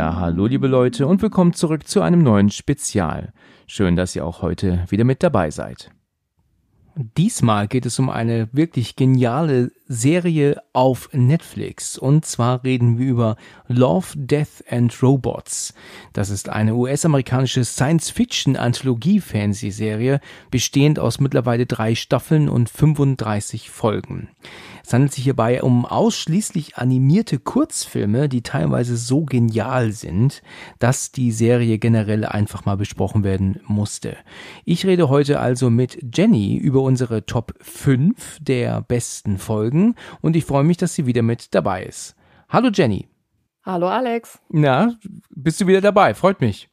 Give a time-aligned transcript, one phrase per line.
[0.00, 3.34] Ja, hallo liebe Leute und willkommen zurück zu einem neuen Spezial.
[3.66, 5.90] Schön, dass ihr auch heute wieder mit dabei seid.
[7.18, 11.98] Diesmal geht es um eine wirklich geniale Serie auf Netflix.
[11.98, 13.34] Und zwar reden wir über
[13.66, 15.74] Love, Death and Robots.
[16.12, 20.20] Das ist eine US-amerikanische Science-Fiction-Anthologie-Fernsehserie,
[20.52, 24.28] bestehend aus mittlerweile drei Staffeln und 35 Folgen.
[24.84, 30.40] Es handelt sich hierbei um ausschließlich animierte Kurzfilme, die teilweise so genial sind,
[30.78, 34.16] dass die Serie generell einfach mal besprochen werden musste.
[34.64, 39.79] Ich rede heute also mit Jenny über unsere Top 5 der besten Folgen
[40.20, 42.16] und ich freue mich, dass sie wieder mit dabei ist.
[42.48, 43.08] Hallo Jenny.
[43.64, 44.38] Hallo Alex.
[44.48, 44.94] Na,
[45.30, 46.14] bist du wieder dabei?
[46.14, 46.68] Freut mich.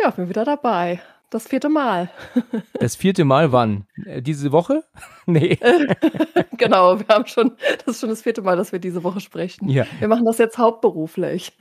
[0.00, 1.00] Ja, ich bin wieder dabei.
[1.30, 2.10] Das vierte Mal.
[2.78, 3.86] Das vierte Mal wann?
[4.04, 4.84] Äh, diese Woche?
[5.26, 5.58] Nee.
[6.58, 9.70] genau, wir haben schon, das ist schon das vierte Mal, dass wir diese Woche sprechen.
[9.70, 9.86] Ja.
[9.98, 11.56] Wir machen das jetzt hauptberuflich.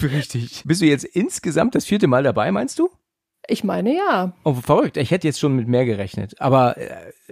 [0.00, 0.62] Richtig.
[0.64, 2.88] Bist du jetzt insgesamt das vierte Mal dabei, meinst du?
[3.48, 4.32] Ich meine ja.
[4.44, 4.96] Oh, verrückt.
[4.96, 6.40] Ich hätte jetzt schon mit mehr gerechnet.
[6.40, 6.88] Aber äh,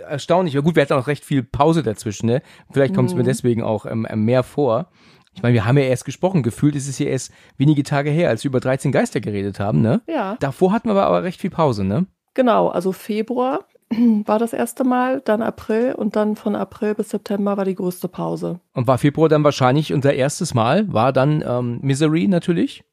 [0.08, 0.54] erstaunlich.
[0.54, 2.42] Ja, gut, wir hatten auch recht viel Pause dazwischen, ne?
[2.72, 3.18] Vielleicht kommt es Mhm.
[3.20, 4.88] mir deswegen auch ähm, ähm, mehr vor.
[5.34, 6.42] Ich meine, wir haben ja erst gesprochen.
[6.44, 9.80] Gefühlt ist es ja erst wenige Tage her, als wir über 13 Geister geredet haben,
[9.80, 10.00] ne?
[10.06, 12.06] Ja, Davor hatten wir aber, aber recht viel Pause, ne?
[12.34, 12.68] genau.
[12.68, 13.64] Also Februar
[14.26, 18.08] war das erste Mal, dann April und dann von April bis September war die größte
[18.08, 18.60] Pause.
[18.72, 22.84] Und war Februar dann wahrscheinlich unser erstes Mal, war dann ähm, Misery natürlich.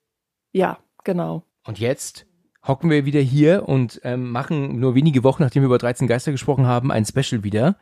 [0.51, 1.43] Ja, genau.
[1.67, 2.25] Und jetzt
[2.67, 6.31] hocken wir wieder hier und ähm, machen nur wenige Wochen, nachdem wir über 13 Geister
[6.31, 7.75] gesprochen haben, ein Special wieder.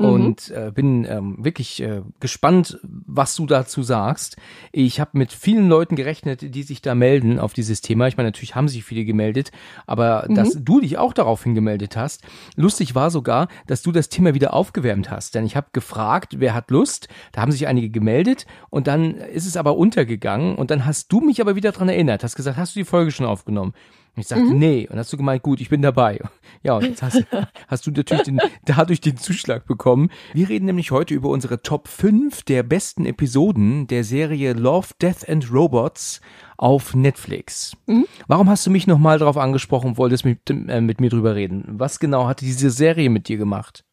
[0.00, 0.06] Mhm.
[0.06, 4.36] Und äh, bin ähm, wirklich äh, gespannt, was du dazu sagst.
[4.70, 8.06] Ich habe mit vielen Leuten gerechnet, die sich da melden auf dieses Thema.
[8.06, 9.50] Ich meine, natürlich haben sich viele gemeldet,
[9.86, 10.36] aber Mhm.
[10.36, 12.22] dass du dich auch daraufhin gemeldet hast.
[12.54, 15.34] Lustig war sogar, dass du das Thema wieder aufgewärmt hast.
[15.34, 17.08] Denn ich habe gefragt, wer hat Lust.
[17.32, 21.20] Da haben sich einige gemeldet und dann ist es aber untergegangen und dann hast du
[21.20, 22.22] mich aber wieder dran erinnert.
[22.22, 23.74] Hast gesagt, hast du die Folge schon aufgenommen?
[24.18, 24.58] Und ich sagte, Mhm.
[24.58, 24.88] nee.
[24.90, 26.18] Und hast du gemeint, gut, ich bin dabei.
[26.64, 27.22] Ja, und jetzt hast,
[27.68, 30.10] hast du natürlich den, dadurch den Zuschlag bekommen.
[30.34, 35.28] Wir reden nämlich heute über unsere Top 5 der besten Episoden der Serie Love, Death
[35.28, 36.20] and Robots
[36.56, 37.76] auf Netflix.
[37.86, 38.06] Mhm.
[38.26, 41.64] Warum hast du mich nochmal darauf angesprochen, wolltest mit, äh, mit mir drüber reden?
[41.68, 43.84] Was genau hatte diese Serie mit dir gemacht?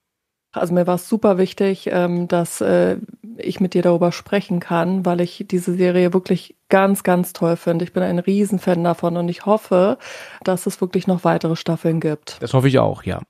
[0.58, 2.98] Also mir war es super wichtig, ähm, dass äh,
[3.38, 7.86] ich mit dir darüber sprechen kann, weil ich diese Serie wirklich ganz, ganz toll finde.
[7.86, 9.98] Ich bin ein Riesenfan davon und ich hoffe,
[10.44, 12.38] dass es wirklich noch weitere Staffeln gibt.
[12.42, 13.22] Das hoffe ich auch, ja.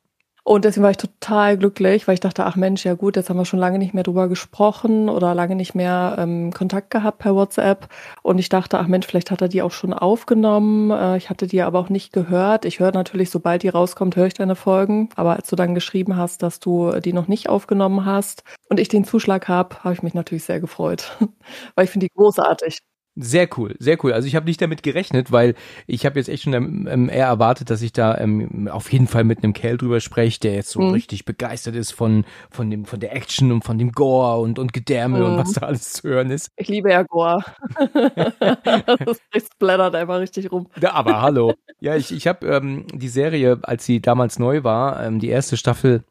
[0.47, 3.37] Und deswegen war ich total glücklich, weil ich dachte, ach Mensch, ja gut, jetzt haben
[3.37, 7.33] wir schon lange nicht mehr drüber gesprochen oder lange nicht mehr ähm, Kontakt gehabt per
[7.33, 7.87] WhatsApp.
[8.21, 10.91] Und ich dachte, ach Mensch, vielleicht hat er die auch schon aufgenommen.
[10.91, 12.65] Äh, ich hatte die aber auch nicht gehört.
[12.65, 15.09] Ich höre natürlich, sobald die rauskommt, höre ich deine Folgen.
[15.15, 18.87] Aber als du dann geschrieben hast, dass du die noch nicht aufgenommen hast und ich
[18.87, 21.17] den Zuschlag habe, habe ich mich natürlich sehr gefreut,
[21.75, 22.81] weil ich finde die großartig.
[23.17, 24.11] Sehr cool, sehr cool.
[24.11, 25.55] Also ich habe nicht damit gerechnet, weil
[25.87, 29.07] ich habe jetzt echt schon ähm, ähm, eher erwartet, dass ich da ähm, auf jeden
[29.07, 30.89] Fall mit einem Kerl drüber spreche, der jetzt so Mhm.
[30.89, 34.73] richtig begeistert ist von von dem von der Action und von dem Gore und und
[34.73, 35.37] Gedärme und Mhm.
[35.37, 36.49] was da alles zu hören ist.
[36.57, 37.41] Ich liebe ja Gore.
[39.05, 40.67] das splattert einfach richtig rum.
[40.81, 41.55] Ja, aber hallo.
[41.79, 45.55] Ja, ich ich habe ähm, die Serie, als sie damals neu war, ähm, die erste
[45.55, 46.03] Staffel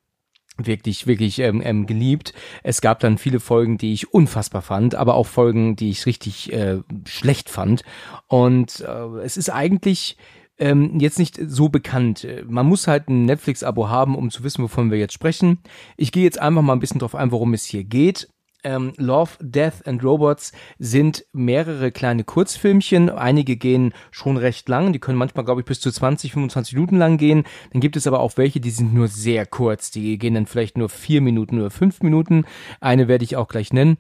[0.57, 2.33] wirklich, wirklich ähm, ähm, geliebt.
[2.63, 6.53] Es gab dann viele Folgen, die ich unfassbar fand, aber auch Folgen, die ich richtig
[6.53, 7.83] äh, schlecht fand.
[8.29, 10.17] Und äh, es ist eigentlich
[10.59, 12.27] ähm, jetzt nicht so bekannt.
[12.47, 15.59] Man muss halt ein Netflix-Abo haben, um zu wissen, wovon wir jetzt sprechen.
[15.97, 18.29] Ich gehe jetzt einfach mal ein bisschen drauf ein, worum es hier geht.
[18.65, 23.11] Ähm, Love, Death and Robots sind mehrere kleine Kurzfilmchen.
[23.11, 24.93] Einige gehen schon recht lang.
[24.93, 27.45] Die können manchmal, glaube ich, bis zu 20, 25 Minuten lang gehen.
[27.73, 29.91] Dann gibt es aber auch welche, die sind nur sehr kurz.
[29.91, 32.45] Die gehen dann vielleicht nur vier Minuten oder fünf Minuten.
[32.81, 33.99] Eine werde ich auch gleich nennen.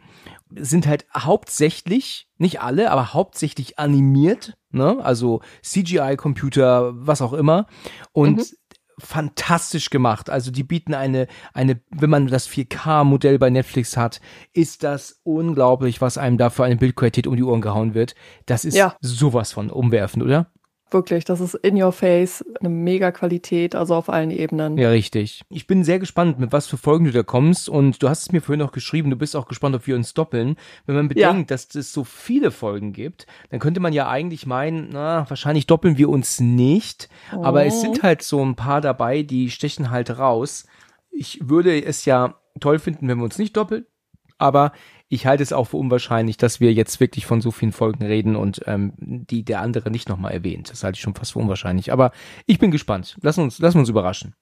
[0.56, 4.54] Sind halt hauptsächlich, nicht alle, aber hauptsächlich animiert.
[4.70, 4.98] Ne?
[5.02, 7.66] Also CGI-Computer, was auch immer.
[8.12, 8.44] Und Mhm.
[8.98, 10.30] Fantastisch gemacht.
[10.30, 14.20] Also die bieten eine, eine, wenn man das 4K-Modell bei Netflix hat,
[14.52, 18.14] ist das unglaublich, was einem da für eine Bildqualität um die Ohren gehauen wird.
[18.46, 18.96] Das ist Ja.
[19.00, 20.46] sowas von umwerfend, oder?
[20.90, 24.78] Wirklich, das ist in your face, eine mega Qualität, also auf allen Ebenen.
[24.78, 25.42] Ja, richtig.
[25.48, 27.68] Ich bin sehr gespannt, mit was für Folgen du da kommst.
[27.68, 30.14] Und du hast es mir vorhin noch geschrieben, du bist auch gespannt, ob wir uns
[30.14, 30.56] doppeln.
[30.86, 31.54] Wenn man bedenkt, ja.
[31.54, 35.98] dass es so viele Folgen gibt, dann könnte man ja eigentlich meinen, na, wahrscheinlich doppeln
[35.98, 37.08] wir uns nicht.
[37.34, 37.42] Oh.
[37.42, 40.66] Aber es sind halt so ein paar dabei, die stechen halt raus.
[41.10, 43.86] Ich würde es ja toll finden, wenn wir uns nicht doppeln.
[44.38, 44.72] Aber
[45.08, 48.36] ich halte es auch für unwahrscheinlich, dass wir jetzt wirklich von so vielen Folgen reden
[48.36, 50.70] und ähm, die der andere nicht nochmal erwähnt.
[50.70, 51.92] Das halte ich schon fast für unwahrscheinlich.
[51.92, 52.12] Aber
[52.46, 53.16] ich bin gespannt.
[53.20, 54.34] Lass uns, lass uns überraschen.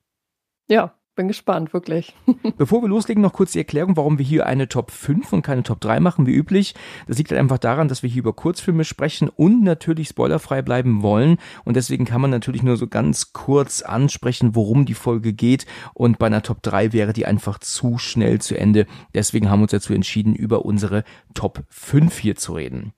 [0.69, 2.15] Ja, bin gespannt, wirklich.
[2.57, 5.63] Bevor wir loslegen, noch kurz die Erklärung, warum wir hier eine Top 5 und keine
[5.63, 6.75] Top 3 machen, wie üblich.
[7.07, 11.03] Das liegt halt einfach daran, dass wir hier über Kurzfilme sprechen und natürlich spoilerfrei bleiben
[11.03, 11.39] wollen.
[11.65, 15.67] Und deswegen kann man natürlich nur so ganz kurz ansprechen, worum die Folge geht.
[15.95, 18.87] Und bei einer Top 3 wäre die einfach zu schnell zu Ende.
[19.15, 21.05] Deswegen haben wir uns dazu entschieden, über unsere
[21.35, 22.93] Top 5 hier zu reden.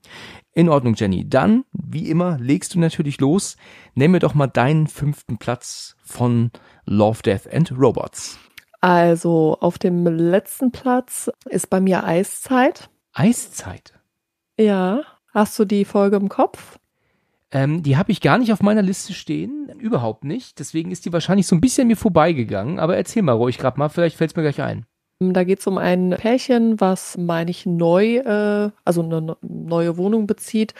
[0.56, 1.28] In Ordnung, Jenny.
[1.28, 3.56] Dann, wie immer, legst du natürlich los.
[3.96, 6.52] Nenn mir doch mal deinen fünften Platz von
[6.86, 8.38] Love, Death and Robots.
[8.80, 12.90] Also auf dem letzten Platz ist bei mir Eiszeit.
[13.12, 13.94] Eiszeit?
[14.58, 15.02] Ja.
[15.32, 16.78] Hast du die Folge im Kopf?
[17.50, 19.68] Ähm, die habe ich gar nicht auf meiner Liste stehen.
[19.78, 20.58] Überhaupt nicht.
[20.58, 22.78] Deswegen ist die wahrscheinlich so ein bisschen mir vorbeigegangen.
[22.78, 23.88] Aber erzähl mal ruhig gerade mal.
[23.88, 24.86] Vielleicht fällt es mir gleich ein.
[25.20, 30.26] Da geht es um ein Pärchen, was, meine ich, neu, äh, also eine neue Wohnung
[30.26, 30.74] bezieht,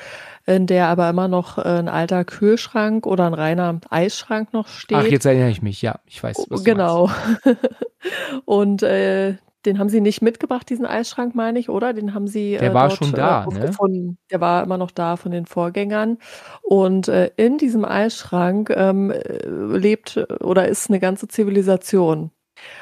[0.45, 4.99] in der aber immer noch ein alter Kühlschrank oder ein reiner Eisschrank noch steht.
[4.99, 6.47] Ach, jetzt erinnere ich mich, ja, ich weiß.
[6.49, 7.11] Was genau.
[8.45, 11.93] Und äh, den haben sie nicht mitgebracht, diesen Eisschrank, meine ich, oder?
[11.93, 12.59] Den haben sie.
[12.59, 14.17] Der äh, war schon da, äh, ne?
[14.31, 16.19] Der war immer noch da von den Vorgängern.
[16.61, 22.31] Und äh, in diesem Eisschrank ähm, äh, lebt oder ist eine ganze Zivilisation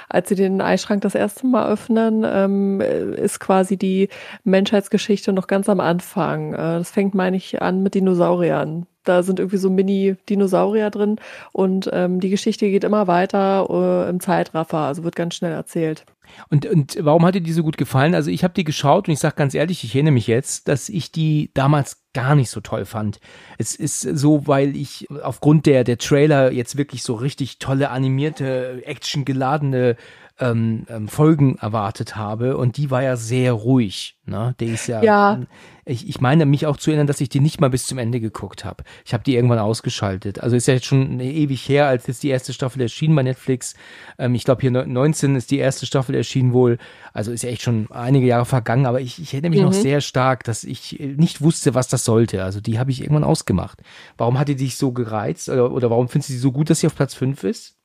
[0.08, 4.08] als sie den Eisschrank das erste Mal öffnen, ähm, ist quasi die
[4.44, 6.54] Menschheitsgeschichte noch ganz am Anfang.
[6.54, 8.86] Äh, das fängt, meine ich, an mit Dinosauriern.
[9.04, 11.16] Da sind irgendwie so Mini-Dinosaurier drin
[11.52, 16.04] und ähm, die Geschichte geht immer weiter äh, im Zeitraffer, also wird ganz schnell erzählt.
[16.48, 18.14] Und, und warum hat dir die so gut gefallen?
[18.14, 20.88] Also ich habe die geschaut und ich sage ganz ehrlich, ich erinnere mich jetzt, dass
[20.88, 23.20] ich die damals gar nicht so toll fand.
[23.58, 28.82] Es ist so, weil ich aufgrund der, der Trailer jetzt wirklich so richtig tolle animierte,
[28.84, 29.96] actiongeladene
[30.42, 34.16] ähm, ähm, Folgen erwartet habe und die war ja sehr ruhig.
[34.26, 34.54] Ne?
[34.58, 35.40] Der ist ja, ja.
[35.84, 38.20] Ich, ich meine mich auch zu erinnern, dass ich die nicht mal bis zum Ende
[38.20, 38.84] geguckt habe.
[39.04, 40.40] Ich habe die irgendwann ausgeschaltet.
[40.40, 43.74] Also ist ja jetzt schon ewig her, als jetzt die erste Staffel erschien bei Netflix.
[44.18, 46.78] Ähm, ich glaube hier 19 ist die erste Staffel erschienen wohl.
[47.12, 49.66] Also ist ja echt schon einige Jahre vergangen, aber ich, ich erinnere mich mhm.
[49.66, 52.42] noch sehr stark, dass ich nicht wusste, was das sollte.
[52.42, 53.80] Also die habe ich irgendwann ausgemacht.
[54.16, 56.80] Warum hat die dich so gereizt oder, oder warum findest du sie so gut, dass
[56.80, 57.76] sie auf Platz 5 ist?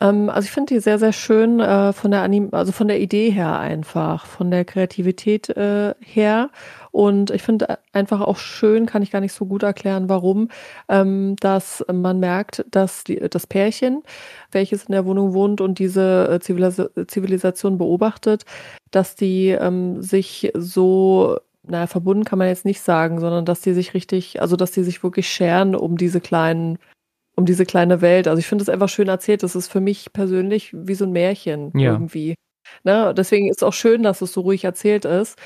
[0.00, 3.00] Ähm, also ich finde die sehr, sehr schön äh, von der Anim also von der
[3.00, 6.50] Idee her einfach, von der Kreativität äh, her.
[6.90, 10.48] Und ich finde einfach auch schön, kann ich gar nicht so gut erklären, warum,
[10.88, 14.02] ähm, dass man merkt, dass die, das Pärchen,
[14.50, 18.44] welches in der Wohnung wohnt und diese äh, Zivilis Zivilisation beobachtet,
[18.90, 23.72] dass die ähm, sich so naja, verbunden kann man jetzt nicht sagen, sondern dass die
[23.72, 26.78] sich richtig, also dass die sich wirklich scheren um diese kleinen
[27.36, 28.28] um diese kleine Welt.
[28.28, 29.42] Also ich finde es einfach schön erzählt.
[29.42, 31.92] Das ist für mich persönlich wie so ein Märchen ja.
[31.92, 32.34] irgendwie.
[32.84, 33.14] Ne?
[33.14, 35.38] Deswegen ist es auch schön, dass es so ruhig erzählt ist,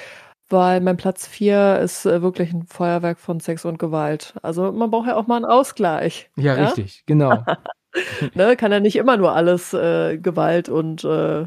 [0.48, 4.34] weil mein Platz 4 ist äh, wirklich ein Feuerwerk von Sex und Gewalt.
[4.42, 6.30] Also man braucht ja auch mal einen Ausgleich.
[6.36, 6.66] Ja, ja?
[6.66, 7.44] richtig, genau.
[8.34, 8.56] ne?
[8.56, 11.46] Kann ja nicht immer nur alles äh, Gewalt und äh,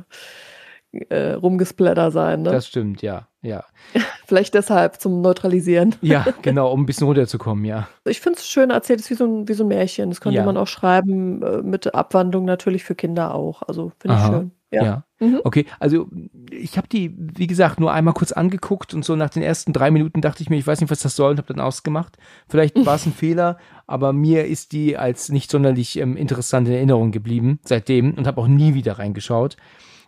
[0.92, 2.42] äh, Rumgesplatter sein.
[2.42, 2.52] Ne?
[2.52, 3.64] Das stimmt, ja, ja.
[4.26, 5.96] Vielleicht deshalb zum Neutralisieren.
[6.02, 7.88] Ja, genau, um ein bisschen runterzukommen, ja.
[8.06, 10.10] Ich finde es schön erzählt, es ist wie so ein, wie so ein Märchen.
[10.10, 10.46] Das könnte ja.
[10.46, 13.62] man auch schreiben, äh, mit Abwandlung natürlich für Kinder auch.
[13.64, 14.52] Also finde ich schön.
[14.72, 14.84] Ja.
[14.84, 15.04] ja.
[15.20, 15.42] Mhm.
[15.44, 16.08] Okay, also
[16.52, 19.90] ich habe die, wie gesagt, nur einmal kurz angeguckt und so nach den ersten drei
[19.90, 22.18] Minuten dachte ich mir, ich weiß nicht, was das soll und habe dann ausgemacht.
[22.48, 26.76] Vielleicht war es ein Fehler, aber mir ist die als nicht sonderlich ähm, interessant in
[26.76, 29.58] Erinnerung geblieben seitdem und habe auch nie wieder reingeschaut.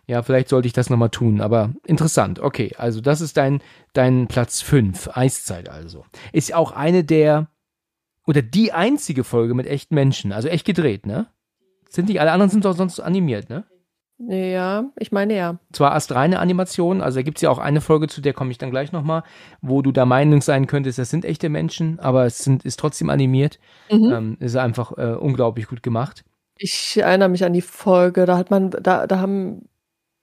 [0.06, 2.40] Ja, vielleicht sollte ich das nochmal tun, aber interessant.
[2.40, 6.04] Okay, also das ist dein, dein Platz 5, Eiszeit also.
[6.32, 7.48] Ist auch eine der,
[8.26, 11.28] oder die einzige Folge mit echten Menschen, also echt gedreht, ne?
[11.88, 13.64] Sind die, alle anderen sind doch sonst animiert, ne?
[14.28, 15.58] Ja, ich meine ja.
[15.72, 18.50] Zwar erst reine Animation, also da gibt es ja auch eine Folge, zu der komme
[18.50, 19.24] ich dann gleich nochmal,
[19.60, 23.10] wo du der Meinung sein könntest, das sind echte Menschen, aber es sind, ist trotzdem
[23.10, 23.58] animiert.
[23.90, 24.12] Mhm.
[24.12, 26.24] Ähm, ist einfach äh, unglaublich gut gemacht.
[26.56, 29.68] Ich erinnere mich an die Folge, da hat man, da, da haben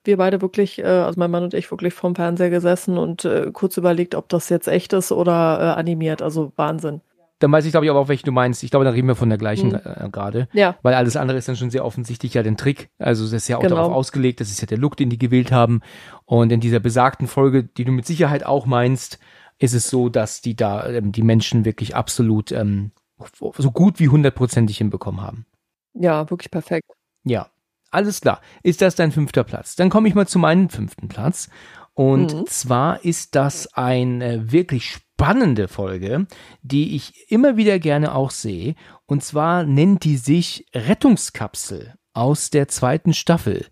[0.03, 3.51] wir beide wirklich, äh, also mein Mann und ich wirklich vorm Fernseher gesessen und äh,
[3.51, 6.21] kurz überlegt, ob das jetzt echt ist oder äh, animiert.
[6.21, 7.01] Also Wahnsinn.
[7.39, 8.63] Dann weiß ich, glaube ich, aber auch, welche du meinst.
[8.63, 9.81] Ich glaube, da reden wir von der gleichen mhm.
[9.83, 10.49] äh, gerade.
[10.51, 10.75] Ja.
[10.81, 12.89] Weil alles andere ist dann schon sehr offensichtlich ja den Trick.
[12.97, 13.75] Also das ist ja auch genau.
[13.75, 15.81] darauf ausgelegt, das ist ja der Look, den die gewählt haben.
[16.25, 19.19] Und in dieser besagten Folge, die du mit Sicherheit auch meinst,
[19.57, 22.91] ist es so, dass die da ähm, die Menschen wirklich absolut ähm,
[23.39, 25.45] so gut wie hundertprozentig hinbekommen haben.
[25.93, 26.91] Ja, wirklich perfekt.
[27.23, 27.47] Ja,
[27.91, 28.41] alles klar.
[28.63, 29.75] Ist das dein fünfter Platz?
[29.75, 31.49] Dann komme ich mal zu meinem fünften Platz.
[31.93, 32.45] Und mhm.
[32.47, 36.27] zwar ist das eine wirklich spannende Folge,
[36.61, 38.75] die ich immer wieder gerne auch sehe.
[39.05, 43.65] Und zwar nennt die sich Rettungskapsel aus der zweiten Staffel.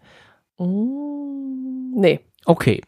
[0.57, 2.19] Mm, nee.
[2.45, 2.81] Okay.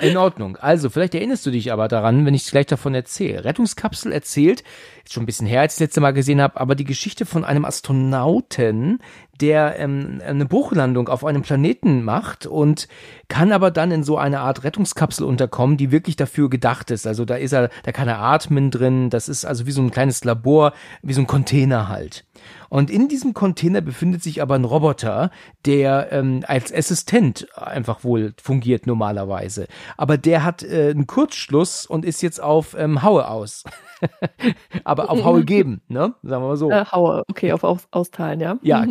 [0.00, 0.56] In Ordnung.
[0.56, 3.44] Also, vielleicht erinnerst du dich aber daran, wenn ich gleich davon erzähle.
[3.44, 4.64] Rettungskapsel erzählt,
[5.04, 7.26] ist schon ein bisschen her, als ich das letzte Mal gesehen habe, aber die Geschichte
[7.26, 9.00] von einem Astronauten,
[9.40, 12.88] der ähm, eine Bruchlandung auf einem Planeten macht und
[13.28, 17.06] kann aber dann in so eine Art Rettungskapsel unterkommen, die wirklich dafür gedacht ist.
[17.06, 19.10] Also da ist er, da kann er atmen drin.
[19.10, 22.24] Das ist also wie so ein kleines Labor, wie so ein Container halt.
[22.68, 25.30] Und in diesem Container befindet sich aber ein Roboter,
[25.64, 29.66] der ähm, als Assistent einfach wohl fungiert normalerweise.
[29.96, 33.64] Aber der hat äh, einen Kurzschluss und ist jetzt auf ähm, Haue aus.
[34.84, 36.14] aber auf Haue geben, ne?
[36.22, 36.70] Sagen wir mal so.
[36.70, 38.58] Äh, Haue, okay, auf, auf Austeilen, ja.
[38.62, 38.90] Ja, mhm.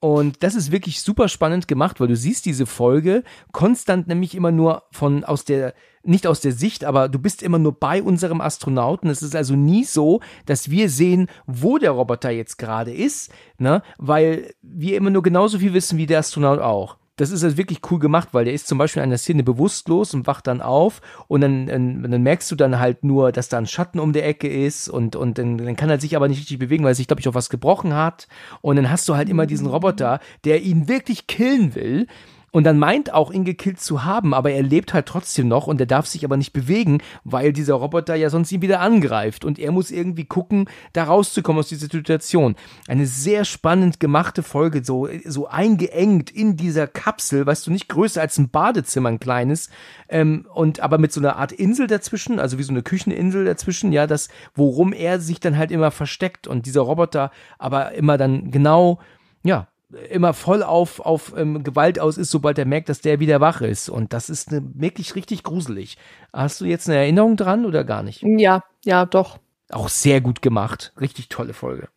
[0.00, 3.22] Und das ist wirklich super spannend gemacht, weil du siehst diese Folge
[3.52, 5.72] konstant nämlich immer nur von aus der
[6.02, 9.08] nicht aus der Sicht, aber du bist immer nur bei unserem Astronauten.
[9.08, 13.82] Es ist also nie so, dass wir sehen, wo der Roboter jetzt gerade ist, ne?
[13.96, 17.80] weil wir immer nur genauso viel wissen wie der Astronaut auch das ist also wirklich
[17.90, 21.00] cool gemacht, weil der ist zum Beispiel in einer Szene bewusstlos und wacht dann auf
[21.28, 24.26] und dann, dann, dann merkst du dann halt nur, dass da ein Schatten um der
[24.26, 26.96] Ecke ist und, und dann, dann kann er sich aber nicht richtig bewegen, weil er
[26.96, 28.26] sich, glaube ich, auf was gebrochen hat.
[28.62, 32.06] Und dann hast du halt immer diesen Roboter, der ihn wirklich killen will
[32.54, 35.80] und dann meint auch, ihn gekillt zu haben, aber er lebt halt trotzdem noch und
[35.80, 39.44] er darf sich aber nicht bewegen, weil dieser Roboter ja sonst ihn wieder angreift.
[39.44, 42.54] Und er muss irgendwie gucken, da rauszukommen aus dieser Situation.
[42.86, 48.20] Eine sehr spannend gemachte Folge, so, so eingeengt in dieser Kapsel, weißt du, nicht größer
[48.20, 49.68] als ein Badezimmer, ein kleines,
[50.08, 53.90] ähm, und aber mit so einer Art Insel dazwischen, also wie so eine Kücheninsel dazwischen,
[53.90, 58.52] ja, das, worum er sich dann halt immer versteckt und dieser Roboter aber immer dann
[58.52, 59.00] genau,
[59.42, 59.66] ja,
[60.10, 63.60] immer voll auf, auf ähm, Gewalt aus ist, sobald er merkt, dass der wieder wach
[63.60, 63.88] ist.
[63.88, 65.96] Und das ist ne, wirklich richtig gruselig.
[66.32, 68.22] Hast du jetzt eine Erinnerung dran oder gar nicht?
[68.22, 69.38] Ja, ja, doch.
[69.70, 70.92] Auch sehr gut gemacht.
[71.00, 71.88] Richtig tolle Folge.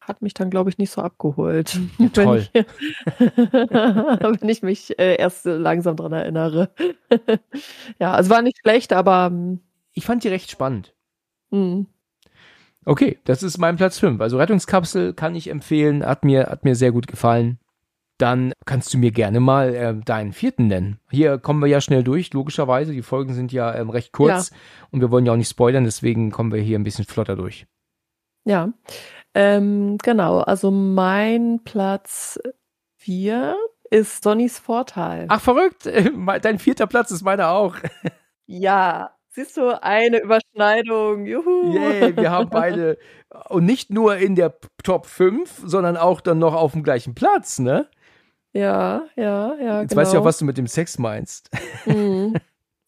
[0.00, 1.80] Hat mich dann, glaube ich, nicht so abgeholt.
[1.98, 2.46] Ja, toll.
[2.52, 6.70] Wenn ich, wenn ich mich äh, erst langsam dran erinnere.
[7.98, 9.28] ja, also war nicht schlecht, aber.
[9.32, 9.60] Ähm,
[9.92, 10.94] ich fand die recht spannend.
[11.50, 11.86] Mh.
[12.84, 14.20] Okay, das ist mein Platz 5.
[14.20, 17.58] Also Rettungskapsel kann ich empfehlen, hat mir, hat mir sehr gut gefallen.
[18.18, 21.00] Dann kannst du mir gerne mal äh, deinen vierten nennen.
[21.10, 22.92] Hier kommen wir ja schnell durch, logischerweise.
[22.92, 24.56] Die Folgen sind ja ähm, recht kurz ja.
[24.92, 27.66] und wir wollen ja auch nicht spoilern, deswegen kommen wir hier ein bisschen flotter durch.
[28.44, 28.72] Ja,
[29.34, 30.40] ähm, genau.
[30.40, 32.38] Also mein Platz
[32.98, 33.56] 4
[33.90, 35.26] ist Sonnys Vorteil.
[35.28, 35.90] Ach, verrückt.
[36.42, 37.76] Dein vierter Platz ist meiner auch.
[38.46, 41.26] Ja, Siehst du, eine Überschneidung.
[41.26, 41.74] Juhu.
[41.74, 42.98] Yay, wir haben beide
[43.48, 47.58] und nicht nur in der Top 5, sondern auch dann noch auf dem gleichen Platz,
[47.58, 47.88] ne?
[48.52, 49.80] Ja, ja, ja.
[49.80, 50.02] Jetzt genau.
[50.02, 51.50] weiß ich auch, was du mit dem Sex meinst.
[51.84, 52.34] Mhm.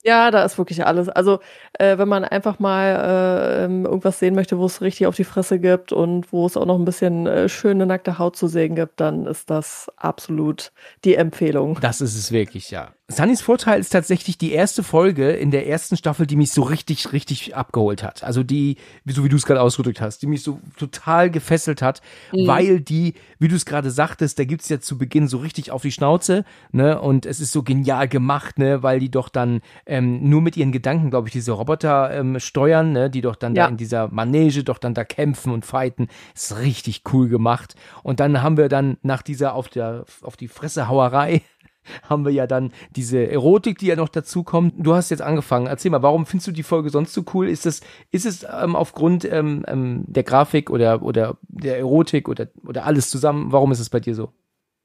[0.05, 1.09] Ja, da ist wirklich alles.
[1.09, 1.41] Also,
[1.79, 5.25] äh, wenn man einfach mal äh, ähm, irgendwas sehen möchte, wo es richtig auf die
[5.25, 8.75] Fresse gibt und wo es auch noch ein bisschen äh, schöne nackte Haut zu sehen
[8.75, 10.73] gibt, dann ist das absolut
[11.05, 11.79] die Empfehlung.
[11.81, 12.93] Das ist es wirklich, ja.
[13.09, 17.13] Sunnys Vorteil ist tatsächlich die erste Folge in der ersten Staffel, die mich so richtig,
[17.13, 18.25] richtig abgeholt hat.
[18.25, 22.03] Also die, so wie du es gerade ausgedrückt hast, die mich so total gefesselt hat,
[22.33, 22.49] mhm.
[22.49, 25.83] weil die, wie du es gerade sagtest, da gibt's ja zu Beginn so richtig auf
[25.83, 27.01] die Schnauze, ne?
[27.01, 28.83] Und es ist so genial gemacht, ne?
[28.83, 32.93] Weil die doch dann ähm, nur mit ihren Gedanken, glaube ich, diese Roboter ähm, steuern,
[32.93, 33.11] ne?
[33.11, 33.65] Die doch dann ja.
[33.65, 36.07] da in dieser Manege doch dann da kämpfen und fighten.
[36.35, 37.75] Ist richtig cool gemacht.
[38.05, 41.43] Und dann haben wir dann nach dieser auf der auf die Fresse Hauerei
[42.09, 44.75] haben wir ja dann diese Erotik, die ja noch dazu kommt.
[44.79, 45.67] Du hast jetzt angefangen.
[45.67, 47.49] Erzähl mal, warum findest du die Folge sonst so cool?
[47.49, 47.81] Ist es,
[48.13, 53.11] ist es ähm, aufgrund ähm, ähm, der Grafik oder, oder der Erotik oder, oder alles
[53.11, 53.51] zusammen?
[53.51, 54.33] Warum ist es bei dir so?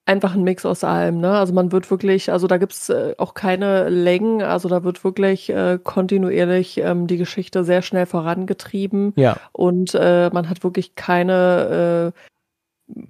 [0.06, 1.38] Einfach ein Mix aus allem, ne?
[1.38, 5.50] Also man wird wirklich, also da gibt's äh, auch keine Längen, also da wird wirklich
[5.50, 9.14] äh, kontinuierlich ähm, die Geschichte sehr schnell vorangetrieben.
[9.16, 9.38] Ja.
[9.52, 12.20] Und äh, man hat wirklich keine äh,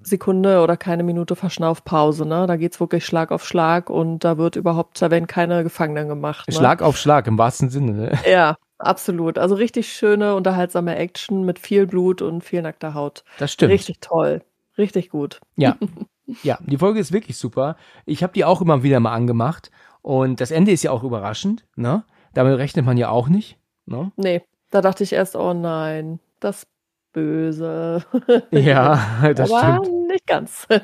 [0.04, 2.26] Sekunde oder keine Minute Verschnaufpause.
[2.26, 2.46] Ne?
[2.48, 6.48] Da geht's wirklich Schlag auf Schlag und da wird überhaupt, da werden keine Gefangenen gemacht.
[6.48, 6.54] Ne?
[6.54, 7.92] Schlag auf Schlag im wahrsten Sinne.
[7.94, 8.20] Ne?
[8.30, 9.38] Ja, absolut.
[9.38, 13.24] Also richtig schöne, unterhaltsame Action mit viel Blut und viel nackter Haut.
[13.40, 13.72] Das stimmt.
[13.72, 14.42] Richtig toll.
[14.78, 15.40] Richtig gut.
[15.56, 15.78] Ja.
[16.44, 17.76] Ja, die Folge ist wirklich super.
[18.06, 21.66] Ich habe die auch immer wieder mal angemacht und das Ende ist ja auch überraschend.
[21.76, 22.04] Ne?
[22.34, 23.58] Damit rechnet man ja auch nicht.
[23.86, 24.12] Ne?
[24.16, 26.68] Nee, da dachte ich erst, oh nein, das
[27.14, 28.06] böse.
[28.52, 30.08] Ja, das Aber stimmt.
[30.08, 30.68] nicht ganz.
[30.70, 30.80] ja,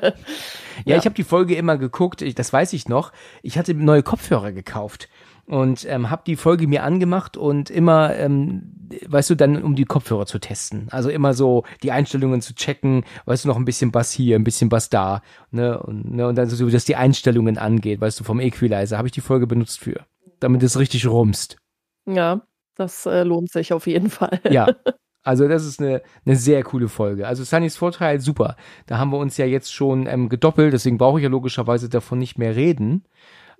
[0.84, 3.12] ja, ich habe die Folge immer geguckt, ich, das weiß ich noch.
[3.42, 5.08] Ich hatte neue Kopfhörer gekauft.
[5.48, 8.74] Und ähm, habe die Folge mir angemacht und immer, ähm,
[9.06, 10.88] weißt du, dann um die Kopfhörer zu testen.
[10.90, 14.44] Also immer so die Einstellungen zu checken, weißt du, noch ein bisschen Bass hier, ein
[14.44, 18.24] bisschen Bass da, ne, und, ne, und dann so, dass die Einstellungen angeht, weißt du,
[18.24, 20.04] vom Equalizer, habe ich die Folge benutzt für,
[20.38, 21.56] damit es richtig rumst.
[22.04, 22.42] Ja,
[22.74, 24.40] das äh, lohnt sich auf jeden Fall.
[24.48, 24.68] Ja.
[25.24, 27.26] Also das ist eine, eine sehr coole Folge.
[27.26, 28.56] Also Sunnys Vorteil, super.
[28.86, 32.18] Da haben wir uns ja jetzt schon ähm, gedoppelt, deswegen brauche ich ja logischerweise davon
[32.18, 33.04] nicht mehr reden.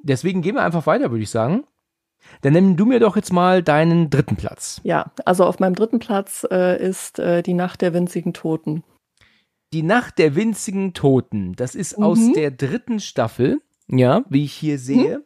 [0.03, 1.65] Deswegen gehen wir einfach weiter, würde ich sagen.
[2.43, 4.81] Dann nimm du mir doch jetzt mal deinen dritten Platz.
[4.85, 8.85] Ja, also auf meinem dritten Platz äh, ist äh, die Nacht der winzigen Toten.
[9.73, 11.55] Die Nacht der winzigen Toten.
[11.55, 12.05] Das ist mhm.
[12.05, 15.19] aus der dritten Staffel, ja, wie ich hier sehe.
[15.19, 15.25] Mhm.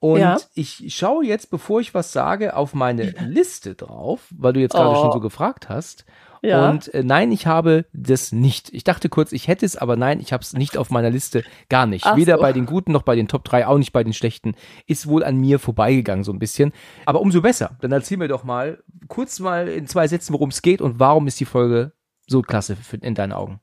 [0.00, 0.38] Und ja.
[0.54, 4.90] ich schaue jetzt, bevor ich was sage, auf meine Liste drauf, weil du jetzt gerade
[4.90, 5.02] oh.
[5.02, 6.04] schon so gefragt hast.
[6.42, 6.70] Ja.
[6.70, 8.72] Und äh, nein, ich habe das nicht.
[8.72, 11.44] Ich dachte kurz, ich hätte es, aber nein, ich habe es nicht auf meiner Liste.
[11.68, 12.06] Gar nicht.
[12.06, 12.42] Ach Weder so.
[12.42, 14.54] bei den guten noch bei den Top 3, auch nicht bei den schlechten.
[14.86, 16.72] Ist wohl an mir vorbeigegangen so ein bisschen.
[17.06, 17.76] Aber umso besser.
[17.80, 21.26] Dann erzähl mir doch mal kurz mal in zwei Sätzen, worum es geht und warum
[21.26, 21.92] ist die Folge
[22.26, 23.60] so klasse in deinen Augen.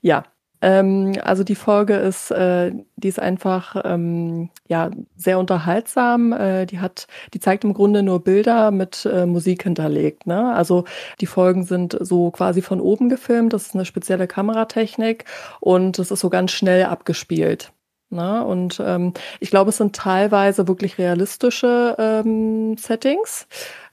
[0.00, 0.24] Ja,
[0.66, 6.32] ähm, also die Folge ist, äh, die ist einfach ähm, ja sehr unterhaltsam.
[6.32, 10.26] Äh, die hat, die zeigt im Grunde nur Bilder mit äh, Musik hinterlegt.
[10.26, 10.52] Ne?
[10.52, 10.84] Also
[11.20, 13.52] die Folgen sind so quasi von oben gefilmt.
[13.52, 15.24] Das ist eine spezielle Kameratechnik
[15.60, 17.70] und es ist so ganz schnell abgespielt.
[18.10, 18.44] Ne?
[18.44, 23.46] Und ähm, ich glaube, es sind teilweise wirklich realistische ähm, Settings.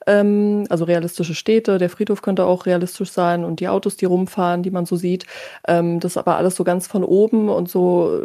[0.08, 4.64] Ähm, also realistische Städte, der Friedhof könnte auch realistisch sein und die Autos, die rumfahren,
[4.64, 5.26] die man so sieht.
[5.68, 8.20] Ähm, das aber alles so ganz von oben und so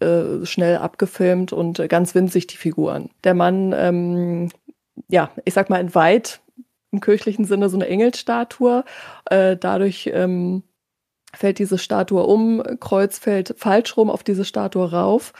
[0.00, 3.10] äh, schnell abgefilmt und ganz winzig die Figuren.
[3.24, 4.50] Der Mann, ähm,
[5.08, 6.40] ja, ich sag mal in weit
[6.92, 8.84] im kirchlichen Sinne so eine Engelstatue.
[9.30, 10.62] Äh, dadurch ähm,
[11.34, 15.32] fällt diese Statue um, Kreuz fällt falsch rum auf diese Statue rauf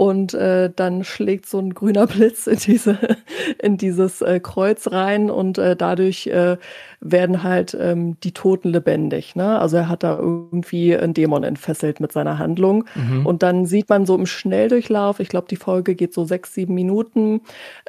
[0.00, 2.96] und äh, dann schlägt so ein grüner Blitz in diese
[3.62, 6.56] in dieses äh, Kreuz rein und äh, dadurch äh,
[7.02, 9.36] werden halt ähm, die Toten lebendig.
[9.36, 9.58] Ne?
[9.58, 13.26] Also er hat da irgendwie einen Dämon entfesselt mit seiner Handlung mhm.
[13.26, 16.72] und dann sieht man so im Schnelldurchlauf, ich glaube die Folge geht so sechs sieben
[16.72, 17.42] Minuten,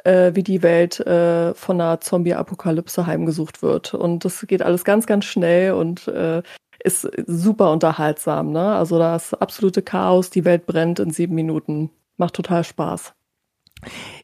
[0.04, 5.06] äh, wie die Welt äh, von einer Zombie-Apokalypse heimgesucht wird und das geht alles ganz
[5.06, 6.42] ganz schnell und äh,
[6.84, 8.52] ist super unterhaltsam.
[8.52, 8.74] Ne?
[8.74, 11.90] Also das absolute Chaos, die Welt brennt in sieben Minuten.
[12.16, 13.14] Macht total Spaß.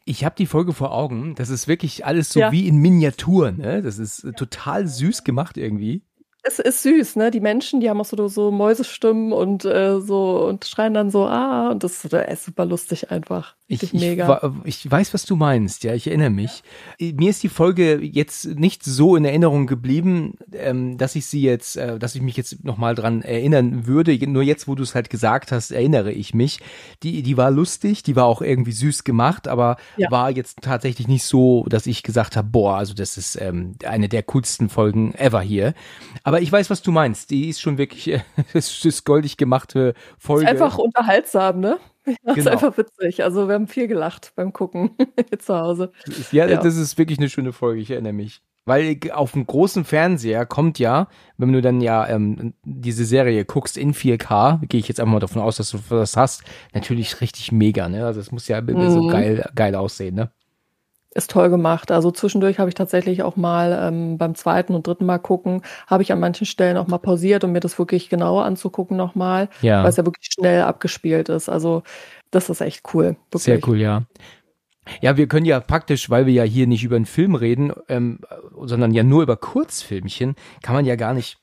[0.05, 1.35] Ich habe die Folge vor Augen.
[1.35, 2.51] Das ist wirklich alles so ja.
[2.51, 3.51] wie in Miniatur.
[3.51, 3.81] Ne?
[3.81, 6.03] Das ist total süß gemacht irgendwie
[6.49, 7.31] es ist süß, ne?
[7.31, 11.25] Die Menschen, die haben auch so, so Mäusestimmen und äh, so und schreien dann so,
[11.25, 13.55] ah, und das äh, ist super lustig einfach.
[13.71, 14.51] Ich, mega.
[14.63, 16.63] Ich, ich, weiß, was du meinst, ja, ich erinnere mich.
[16.99, 17.13] Ja.
[17.13, 21.77] Mir ist die Folge jetzt nicht so in Erinnerung geblieben, ähm, dass ich sie jetzt,
[21.77, 24.17] äh, dass ich mich jetzt nochmal dran erinnern würde.
[24.27, 26.59] Nur jetzt, wo du es halt gesagt hast, erinnere ich mich.
[27.03, 30.09] Die, die war lustig, die war auch irgendwie süß gemacht, aber ja.
[30.09, 34.09] war jetzt tatsächlich nicht so, dass ich gesagt habe, boah, also das ist ähm, eine
[34.09, 35.75] der coolsten Folgen ever hier.
[36.23, 37.29] Aber ich weiß, was du meinst.
[37.29, 38.21] Die ist schon wirklich, äh,
[38.53, 40.45] das ist goldig gemachte Folge.
[40.45, 41.77] Ist einfach unterhaltsam, ne?
[42.05, 42.35] Ja, genau.
[42.35, 43.23] ist einfach witzig.
[43.23, 44.91] Also wir haben viel gelacht beim Gucken
[45.39, 45.91] zu Hause.
[46.31, 48.41] Ja, ja, das ist wirklich eine schöne Folge, ich erinnere mich.
[48.65, 53.77] Weil auf dem großen Fernseher kommt ja, wenn du dann ja ähm, diese Serie guckst
[53.77, 57.51] in 4K, gehe ich jetzt einfach mal davon aus, dass du das hast, natürlich richtig
[57.51, 58.05] mega, ne?
[58.05, 58.91] Also es muss ja mhm.
[58.91, 60.31] so geil, geil aussehen, ne?
[61.13, 61.91] Ist toll gemacht.
[61.91, 66.03] Also zwischendurch habe ich tatsächlich auch mal ähm, beim zweiten und dritten Mal gucken, habe
[66.03, 69.81] ich an manchen Stellen auch mal pausiert, um mir das wirklich genauer anzugucken nochmal, ja.
[69.83, 71.49] weil es ja wirklich schnell abgespielt ist.
[71.49, 71.83] Also
[72.31, 73.15] das ist echt cool.
[73.31, 73.43] Wirklich.
[73.43, 74.03] Sehr cool, ja.
[75.01, 78.19] Ja, wir können ja praktisch, weil wir ja hier nicht über einen Film reden, ähm,
[78.63, 81.37] sondern ja nur über Kurzfilmchen, kann man ja gar nicht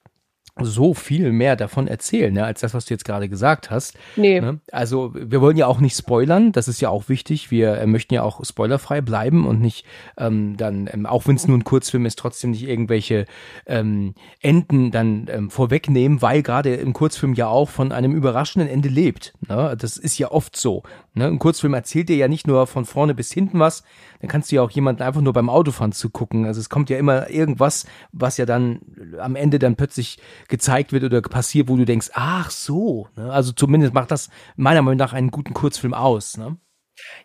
[0.59, 3.99] so viel mehr davon erzählen, ne, als das, was du jetzt gerade gesagt hast.
[4.17, 4.41] Nee.
[4.41, 4.61] Ne?
[4.73, 7.51] Also wir wollen ja auch nicht spoilern, das ist ja auch wichtig.
[7.51, 9.85] Wir äh, möchten ja auch spoilerfrei bleiben und nicht
[10.17, 13.27] ähm, dann, ähm, auch wenn es nur ein Kurzfilm ist, trotzdem nicht irgendwelche
[13.67, 18.89] ähm, Enden dann ähm, vorwegnehmen, weil gerade im Kurzfilm ja auch von einem überraschenden Ende
[18.89, 19.35] lebt.
[19.49, 19.77] Ne?
[19.79, 20.83] Das ist ja oft so.
[21.17, 21.27] Ne?
[21.27, 23.83] Ein Kurzfilm erzählt dir ja nicht nur von vorne bis hinten was,
[24.21, 26.45] dann kannst du ja auch jemanden einfach nur beim Autofahren zugucken.
[26.45, 28.81] Also es kommt ja immer irgendwas, was ja dann
[29.19, 33.09] am Ende dann plötzlich gezeigt wird oder passiert, wo du denkst, ach so.
[33.17, 33.33] Ne?
[33.33, 36.37] Also zumindest macht das meiner Meinung nach einen guten Kurzfilm aus.
[36.37, 36.59] Ne?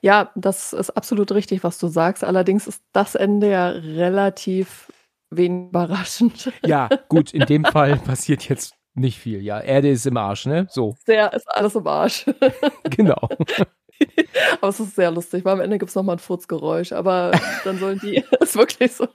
[0.01, 2.23] Ja, das ist absolut richtig, was du sagst.
[2.23, 4.91] Allerdings ist das Ende ja relativ
[5.30, 6.51] wenig überraschend.
[6.65, 9.41] Ja, gut, in dem Fall passiert jetzt nicht viel.
[9.41, 10.67] Ja, Erde ist im Arsch, ne?
[10.69, 10.95] So.
[11.06, 12.25] Sehr ist alles im Arsch.
[12.84, 13.30] genau.
[14.62, 17.32] Aber es ist sehr lustig, weil am Ende gibt es nochmal ein Furzgeräusch, aber
[17.63, 19.08] dann sollen die, ist wirklich so,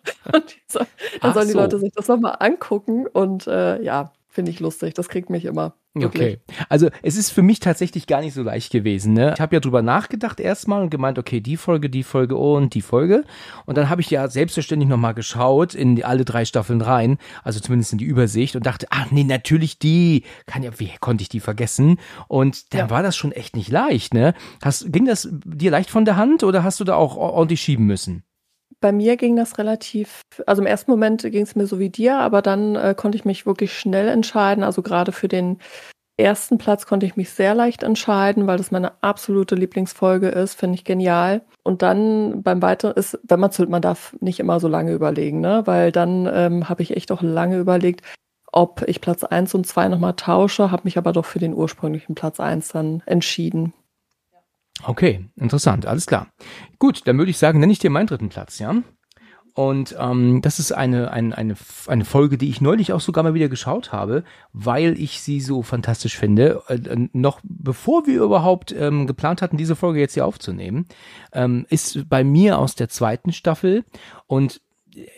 [1.21, 4.95] dann sollen die Leute sich das nochmal angucken und äh, ja, finde ich lustig.
[4.95, 5.75] Das kriegt mich immer.
[5.95, 6.39] Wirklich.
[6.47, 6.59] Okay.
[6.69, 9.15] Also es ist für mich tatsächlich gar nicht so leicht gewesen.
[9.15, 9.33] Ne?
[9.35, 12.83] Ich habe ja drüber nachgedacht erstmal und gemeint, okay, die Folge, die Folge und die
[12.83, 13.25] Folge.
[13.65, 17.61] Und dann habe ich ja selbstverständlich nochmal geschaut in die, alle drei Staffeln rein, also
[17.61, 20.25] zumindest in die Übersicht und dachte, ach nee, natürlich die.
[20.45, 21.99] Kann ja, wie konnte ich die vergessen?
[22.29, 22.91] Und dann ja.
[22.91, 24.13] war das schon echt nicht leicht.
[24.13, 24.35] Ne?
[24.63, 27.87] Hast, ging das dir leicht von der Hand oder hast du da auch ordentlich schieben
[27.87, 28.23] müssen?
[28.81, 32.19] Bei mir ging das relativ, also im ersten Moment ging es mir so wie dir,
[32.19, 34.63] aber dann äh, konnte ich mich wirklich schnell entscheiden.
[34.63, 35.59] Also gerade für den
[36.19, 40.77] ersten Platz konnte ich mich sehr leicht entscheiden, weil das meine absolute Lieblingsfolge ist, finde
[40.77, 41.43] ich genial.
[41.63, 45.63] Und dann beim weiteren ist, wenn man man darf nicht immer so lange überlegen, ne?
[45.67, 48.03] Weil dann ähm, habe ich echt auch lange überlegt,
[48.53, 52.15] ob ich Platz 1 und 2 nochmal tausche, habe mich aber doch für den ursprünglichen
[52.15, 53.75] Platz 1 dann entschieden.
[54.85, 56.29] Okay, interessant, alles klar.
[56.79, 58.75] Gut, dann würde ich sagen, nenne ich dir meinen dritten Platz, ja?
[59.57, 61.55] Und ähm, das ist eine, eine, eine,
[61.87, 65.63] eine Folge, die ich neulich auch sogar mal wieder geschaut habe, weil ich sie so
[65.63, 66.63] fantastisch finde.
[66.69, 70.87] Äh, noch bevor wir überhaupt ähm, geplant hatten, diese Folge jetzt hier aufzunehmen,
[71.33, 73.87] ähm, ist bei mir aus der zweiten Staffel
[74.27, 74.61] und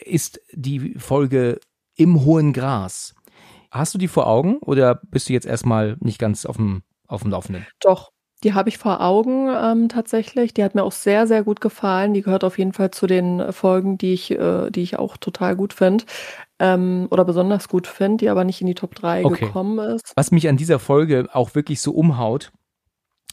[0.04, 1.58] ist die Folge
[1.96, 3.16] Im hohen Gras.
[3.72, 7.22] Hast du die vor Augen oder bist du jetzt erstmal nicht ganz auf dem, auf
[7.22, 7.66] dem Laufenden?
[7.80, 8.12] Doch,
[8.44, 10.54] die habe ich vor Augen ähm, tatsächlich.
[10.54, 12.14] Die hat mir auch sehr, sehr gut gefallen.
[12.14, 15.56] Die gehört auf jeden Fall zu den Folgen, die ich, äh, die ich auch total
[15.56, 16.04] gut finde.
[16.60, 19.46] Ähm, oder besonders gut finde, die aber nicht in die Top 3 okay.
[19.46, 20.12] gekommen ist.
[20.16, 22.50] Was mich an dieser Folge auch wirklich so umhaut,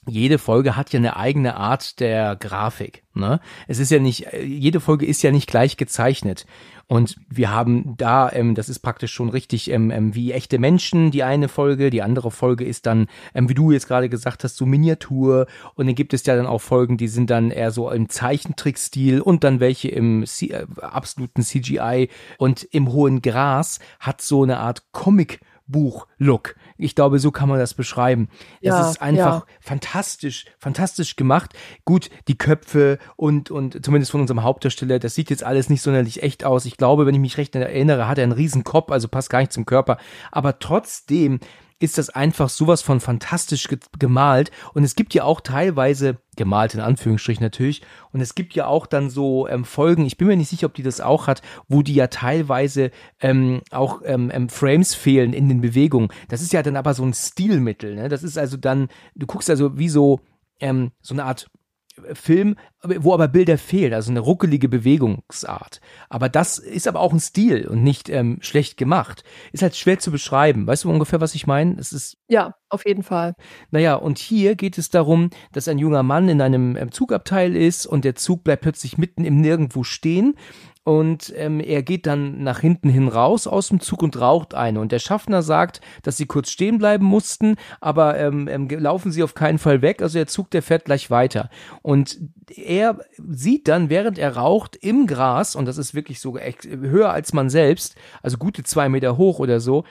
[0.08, 3.04] jede Folge hat ja eine eigene Art der Grafik.
[3.14, 3.40] Ne?
[3.68, 6.46] Es ist ja nicht, jede Folge ist ja nicht gleich gezeichnet.
[6.88, 11.10] Und wir haben da, ähm, das ist praktisch schon richtig ähm, ähm, wie echte Menschen,
[11.10, 14.58] die eine Folge, die andere Folge ist dann, ähm, wie du jetzt gerade gesagt hast,
[14.58, 15.48] so Miniatur.
[15.74, 19.20] Und dann gibt es ja dann auch Folgen, die sind dann eher so im Zeichentrickstil
[19.20, 22.10] und dann welche im C äh, absoluten CGI.
[22.38, 26.56] Und im hohen Gras hat so eine Art Comic- Buch-Look.
[26.78, 28.30] Ich glaube, so kann man das beschreiben.
[28.62, 29.54] Ja, es ist einfach ja.
[29.60, 31.54] fantastisch, fantastisch gemacht.
[31.86, 36.24] Gut, die Köpfe und, und zumindest von unserem Hauptdarsteller, das sieht jetzt alles nicht sonderlich
[36.24, 36.66] echt aus.
[36.66, 39.40] Ich glaube, wenn ich mich recht erinnere, hat er einen riesen Kopf, also passt gar
[39.40, 39.98] nicht zum Körper.
[40.32, 41.40] Aber trotzdem
[41.80, 44.52] ist das einfach sowas von fantastisch ge gemalt.
[44.74, 48.86] Und es gibt ja auch teilweise, gemalt in Anführungsstrichen natürlich, und es gibt ja auch
[48.86, 51.82] dann so ähm, Folgen, ich bin mir nicht sicher, ob die das auch hat, wo
[51.82, 56.10] die ja teilweise ähm, auch ähm, ähm, Frames fehlen in den Bewegungen.
[56.30, 57.96] Das ist ja dann aber so ein Stilmittel.
[57.96, 58.10] Ne?
[58.10, 60.22] Das ist also dann, du guckst also wie so,
[60.62, 61.50] ähm, so eine Art
[62.14, 65.80] Film, wo aber Bilder fehlen, also eine ruckelige Bewegungsart.
[66.10, 69.24] Aber das ist aber auch ein Stil und nicht ähm, schlecht gemacht.
[69.52, 70.68] Ist halt schwer zu beschreiben.
[70.68, 71.76] Weißt du ungefähr, was ich meine?
[71.80, 73.36] Es ist ja, auf jeden Fall.
[73.72, 77.86] Naja, und hier geht es darum, dass ein junger Mann in einem ähm, Zugabteil ist
[77.86, 80.36] und der Zug bleibt plötzlich mitten im Nirgendwo stehen
[80.86, 84.80] und ähm, er geht dann nach hinten hin raus aus dem Zug und raucht eine.
[84.80, 89.24] Und der Schaffner sagt, dass sie kurz stehen bleiben mussten, aber ähm, ähm, laufen sie
[89.24, 90.04] auf keinen Fall weg.
[90.04, 91.50] Also der Zug, der fährt gleich weiter.
[91.82, 92.20] Und
[92.56, 97.34] er sieht dann, während er raucht, im Gras, und das ist wirklich so höher als
[97.34, 99.86] man selbst, also gute zwei Meter hoch oder so,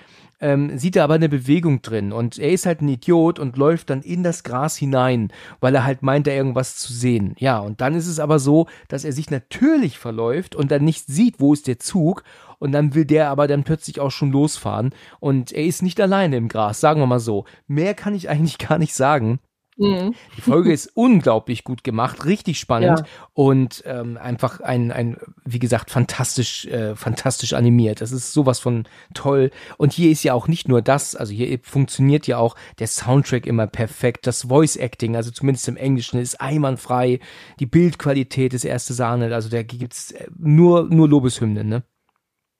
[0.45, 3.89] ähm, sieht er aber eine Bewegung drin und er ist halt ein Idiot und läuft
[3.89, 7.35] dann in das Gras hinein, weil er halt meint, da irgendwas zu sehen.
[7.39, 11.07] Ja, und dann ist es aber so, dass er sich natürlich verläuft und dann nicht
[11.07, 12.25] sieht, wo ist der Zug
[12.59, 16.37] und dann will der aber dann plötzlich auch schon losfahren und er ist nicht alleine
[16.37, 17.47] im Gras, sagen wir mal so.
[17.67, 19.39] Mehr kann ich eigentlich gar nicht sagen.
[19.77, 20.15] Mhm.
[20.37, 23.07] Die Folge ist unglaublich gut gemacht, richtig spannend ja.
[23.33, 28.01] und ähm, einfach ein, ein, wie gesagt, fantastisch, äh, fantastisch animiert.
[28.01, 29.51] Das ist sowas von toll.
[29.77, 33.47] Und hier ist ja auch nicht nur das, also hier funktioniert ja auch der Soundtrack
[33.47, 37.19] immer perfekt, das Voice Acting, also zumindest im Englischen, ist einwandfrei,
[37.59, 41.83] die Bildqualität ist erste Sahne, also da gibt's äh, nur, nur Lobeshymnen, ne?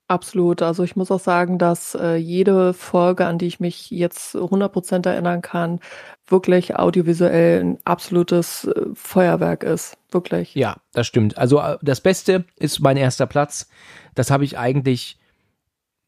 [0.07, 0.61] Absolut.
[0.61, 5.07] Also ich muss auch sagen, dass äh, jede Folge, an die ich mich jetzt 100%
[5.07, 5.79] erinnern kann,
[6.27, 9.97] wirklich audiovisuell ein absolutes äh, Feuerwerk ist.
[10.11, 10.53] Wirklich.
[10.53, 11.37] Ja, das stimmt.
[11.37, 13.67] Also äh, das Beste ist mein erster Platz.
[14.13, 15.17] Das habe ich eigentlich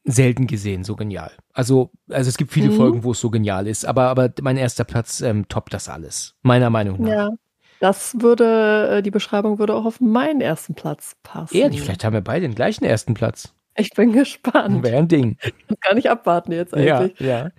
[0.04, 1.32] selten gesehen, so genial.
[1.52, 2.76] Also, also es gibt viele mhm.
[2.76, 6.36] Folgen, wo es so genial ist, aber, aber mein erster Platz ähm, toppt das alles.
[6.42, 7.08] Meiner Meinung nach.
[7.08, 7.30] Ja.
[7.80, 11.56] Das würde, äh, die Beschreibung würde auch auf meinen ersten Platz passen.
[11.56, 13.54] Ehrlich, vielleicht haben wir beide den gleichen ersten Platz.
[13.78, 14.82] Ich bin gespannt.
[14.82, 15.36] Wäre ein Ding.
[15.42, 17.18] Ich kann nicht abwarten jetzt eigentlich.
[17.20, 17.50] Ja, ja.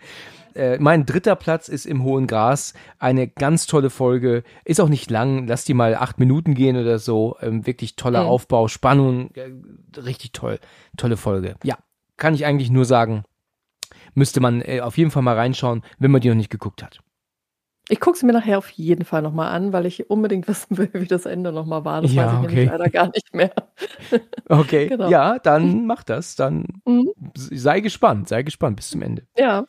[0.54, 2.74] Äh, mein dritter Platz ist im Hohen Gras.
[2.98, 4.44] Eine ganz tolle Folge.
[4.66, 5.48] Ist auch nicht lang.
[5.48, 7.38] Lass die mal acht Minuten gehen oder so.
[7.42, 8.30] Ähm, wirklich toller mhm.
[8.30, 9.32] Aufbau, Spannung.
[9.36, 9.52] Äh,
[10.00, 10.60] richtig toll.
[10.98, 11.56] Tolle Folge.
[11.64, 11.78] Ja,
[12.18, 13.24] kann ich eigentlich nur sagen.
[14.14, 17.00] Müsste man äh, auf jeden Fall mal reinschauen, wenn man die noch nicht geguckt hat.
[17.92, 20.90] Ich gucke sie mir nachher auf jeden Fall nochmal an, weil ich unbedingt wissen will,
[20.94, 22.02] wie das Ende nochmal war.
[22.02, 22.48] Das Ja, weiß ich okay.
[22.56, 23.52] nämlich leider gar nicht mehr.
[24.48, 25.10] Okay, Genau.
[25.10, 26.36] ja, dann mach das.
[26.36, 27.12] Dann Mhm.
[27.36, 29.28] sei gespannt, sei gespannt bis zum Ende.
[29.38, 29.68] Ja.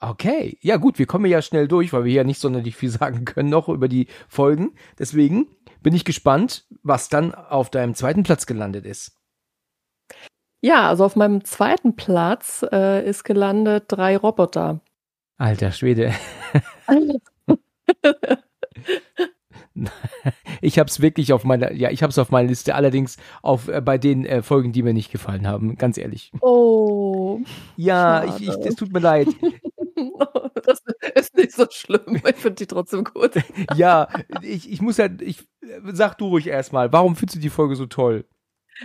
[0.00, 3.24] Okay, ja gut, wir kommen ja schnell durch, weil wir ja nicht sonderlich viel sagen
[3.24, 4.74] können noch über die Folgen.
[4.98, 5.48] Deswegen
[5.82, 9.16] bin ich gespannt, was dann auf deinem zweiten Platz gelandet ist.
[10.62, 14.80] Ja, also auf meinem zweiten Platz äh, ist gelandet drei Roboter.
[15.38, 16.12] Alter Schwede.
[20.60, 23.68] Ich habe es wirklich auf meiner, ja, ich habe es auf meiner Liste, allerdings auf
[23.68, 26.32] äh, bei den äh, Folgen, die mir nicht gefallen haben, ganz ehrlich.
[26.40, 27.40] Oh,
[27.76, 29.28] Ja, ich, ich, es tut mir leid.
[30.64, 30.82] das
[31.14, 32.20] ist nicht so schlimm.
[32.28, 33.32] Ich finde die trotzdem gut.
[33.74, 34.08] Ja,
[34.42, 35.46] ich, ich muss ja, ich
[35.92, 38.24] sag du ruhig erstmal, warum findest du die Folge so toll?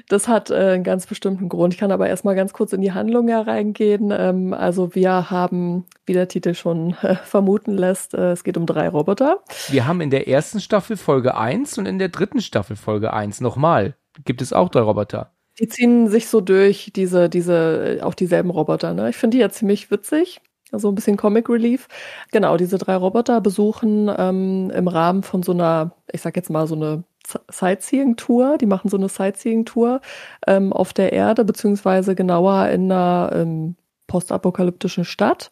[0.07, 1.73] Das hat äh, einen ganz bestimmten Grund.
[1.73, 4.13] Ich kann aber erstmal ganz kurz in die Handlung hereingehen.
[4.15, 8.65] Ähm, also wir haben, wie der Titel schon äh, vermuten lässt, äh, es geht um
[8.65, 9.43] drei Roboter.
[9.69, 13.41] Wir haben in der ersten Staffel Folge 1 und in der dritten Staffel Folge 1
[13.41, 13.95] nochmal.
[14.25, 15.31] Gibt es auch drei Roboter.
[15.59, 18.93] Die ziehen sich so durch, diese, diese, äh, auch dieselben Roboter.
[18.93, 19.09] Ne?
[19.09, 20.41] Ich finde die ja ziemlich witzig.
[20.71, 21.87] Also ein bisschen Comic Relief.
[22.31, 26.65] Genau, diese drei Roboter besuchen ähm, im Rahmen von so einer, ich sag jetzt mal
[26.65, 27.03] so eine
[27.49, 28.57] Sightseeing-Tour.
[28.57, 30.01] Die machen so eine Sightseeing-Tour
[30.47, 33.75] ähm, auf der Erde, beziehungsweise genauer in einer ähm,
[34.07, 35.51] postapokalyptischen Stadt.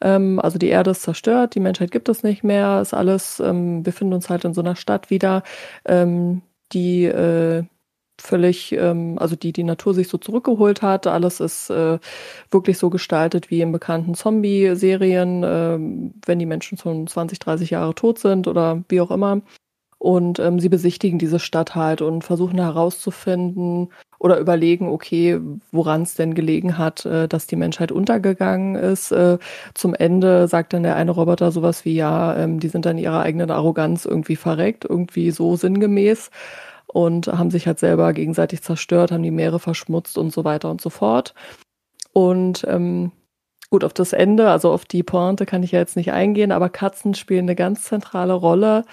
[0.00, 3.86] Ähm, also die Erde ist zerstört, die Menschheit gibt es nicht mehr, ist alles, ähm,
[3.86, 5.44] wir finden uns halt in so einer Stadt wieder,
[5.84, 7.64] ähm, die äh,
[8.20, 11.06] völlig, ähm, also die die Natur sich so zurückgeholt hat.
[11.06, 11.98] Alles ist äh,
[12.50, 17.94] wirklich so gestaltet wie in bekannten Zombie-Serien, ähm, wenn die Menschen schon 20, 30 Jahre
[17.94, 19.42] tot sind oder wie auch immer.
[20.02, 25.38] Und ähm, sie besichtigen diese Stadt halt und versuchen herauszufinden oder überlegen, okay,
[25.70, 29.12] woran es denn gelegen hat, äh, dass die Menschheit untergegangen ist.
[29.12, 29.38] Äh,
[29.74, 33.20] zum Ende sagt dann der eine Roboter sowas wie, ja, ähm, die sind dann ihrer
[33.20, 36.32] eigenen Arroganz irgendwie verreckt, irgendwie so sinngemäß
[36.88, 40.80] und haben sich halt selber gegenseitig zerstört, haben die Meere verschmutzt und so weiter und
[40.80, 41.32] so fort.
[42.12, 43.12] Und ähm,
[43.70, 46.70] gut, auf das Ende, also auf die Pointe kann ich ja jetzt nicht eingehen, aber
[46.70, 48.84] Katzen spielen eine ganz zentrale Rolle.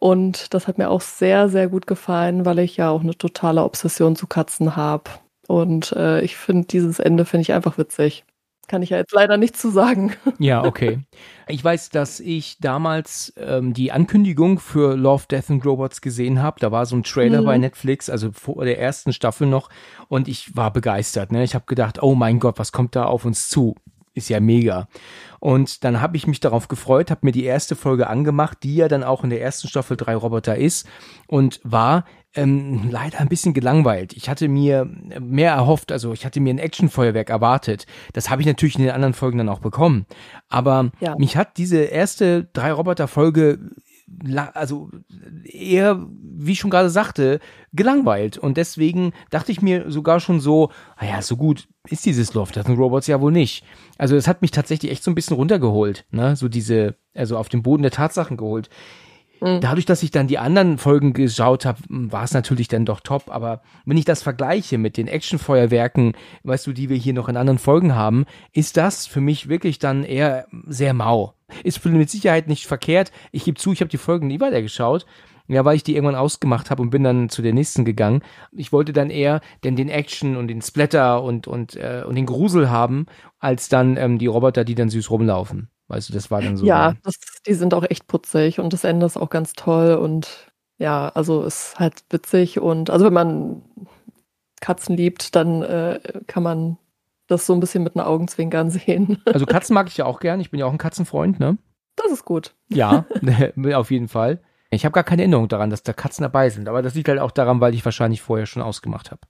[0.00, 3.62] Und das hat mir auch sehr, sehr gut gefallen, weil ich ja auch eine totale
[3.62, 5.04] Obsession zu Katzen habe.
[5.46, 8.24] Und äh, ich finde dieses Ende finde ich einfach witzig.
[8.66, 10.14] Kann ich ja jetzt leider nicht zu sagen.
[10.38, 11.00] Ja, okay.
[11.48, 16.60] Ich weiß, dass ich damals ähm, die Ankündigung für Love, Death and Robots gesehen habe.
[16.60, 17.46] Da war so ein Trailer Mhm.
[17.46, 19.68] bei Netflix, also vor der ersten Staffel noch.
[20.08, 21.30] Und ich war begeistert.
[21.32, 21.44] Ne?
[21.44, 23.74] Ich habe gedacht, oh mein Gott, was kommt da auf uns zu?
[24.12, 24.88] Ist ja mega.
[25.38, 28.88] Und dann habe ich mich darauf gefreut, habe mir die erste Folge angemacht, die ja
[28.88, 30.86] dann auch in der ersten Staffel drei Roboter ist
[31.28, 34.12] und war ähm, leider ein bisschen gelangweilt.
[34.12, 34.84] Ich hatte mir
[35.20, 37.86] mehr erhofft, also ich hatte mir ein Actionfeuerwerk erwartet.
[38.12, 40.06] Das habe ich natürlich in den anderen Folgen dann auch bekommen.
[40.48, 41.16] Aber Ja.
[41.16, 43.58] mich hat diese erste drei Roboter Folge
[44.54, 44.90] also
[45.44, 47.40] eher, wie ich schon gerade sagte,
[47.72, 48.38] gelangweilt.
[48.38, 50.70] Und deswegen dachte ich mir sogar schon so,
[51.00, 53.64] naja, so gut ist dieses Love, Death and Robots ja wohl nicht.
[53.98, 56.36] Also es hat mich tatsächlich echt so ein bisschen runtergeholt, ne?
[56.36, 58.68] So diese, also auf den Boden der Tatsachen geholt.
[59.40, 59.60] Mhm.
[59.60, 63.24] Dadurch, dass ich dann die anderen Folgen geschaut habe, war es natürlich dann doch top.
[63.28, 67.36] Aber wenn ich das vergleiche mit den Actionfeuerwerken, weißt du, die wir hier noch in
[67.36, 71.34] anderen Folgen haben, ist das für mich wirklich dann eher sehr mau.
[71.64, 73.10] Ist mit Sicherheit nicht verkehrt.
[73.32, 75.06] Ich gebe zu, ich habe die Folgen nie weitergeschaut.
[75.48, 78.22] Ja, weil ich die irgendwann ausgemacht habe und bin dann zu der nächsten gegangen.
[78.52, 82.26] Ich wollte dann eher denn den Action und den Splatter und, und, äh, und den
[82.26, 83.06] Grusel haben,
[83.40, 85.68] als dann ähm, die Roboter, die dann süß rumlaufen.
[85.90, 86.64] Weißt du, das war dann so.
[86.64, 90.52] Ja, das, die sind auch echt putzig und das Ende ist auch ganz toll und
[90.78, 93.62] ja, also ist halt witzig und also wenn man
[94.60, 95.98] Katzen liebt, dann äh,
[96.28, 96.78] kann man
[97.26, 99.20] das so ein bisschen mit den Augenzwinkern sehen.
[99.24, 100.38] Also Katzen mag ich ja auch gern.
[100.38, 101.58] Ich bin ja auch ein Katzenfreund, ne?
[101.96, 102.54] Das ist gut.
[102.68, 103.04] Ja,
[103.74, 104.40] auf jeden Fall.
[104.70, 107.18] Ich habe gar keine Erinnerung daran, dass da Katzen dabei sind, aber das liegt halt
[107.18, 109.22] auch daran, weil ich wahrscheinlich vorher schon ausgemacht habe.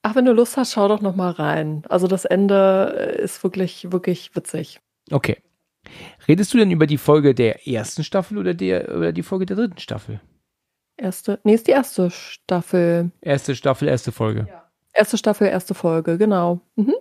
[0.00, 1.82] Ach, wenn du Lust hast, schau doch noch mal rein.
[1.90, 4.80] Also das Ende äh, ist wirklich, wirklich witzig.
[5.10, 5.42] Okay.
[6.28, 9.56] Redest du denn über die Folge der ersten Staffel oder, der, oder die Folge der
[9.56, 10.20] dritten Staffel?
[10.96, 13.10] Erste, nee, ist die erste Staffel.
[13.20, 14.46] Erste Staffel, erste Folge.
[14.92, 16.60] Erste Staffel, erste Folge, genau.
[16.76, 16.94] Mhm.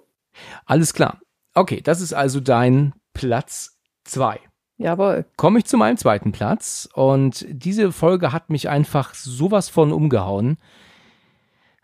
[0.66, 1.20] Alles klar.
[1.54, 4.40] Okay, das ist also dein Platz zwei.
[4.78, 5.26] Jawohl.
[5.38, 10.58] Komme ich zu meinem zweiten Platz und diese Folge hat mich einfach sowas von umgehauen.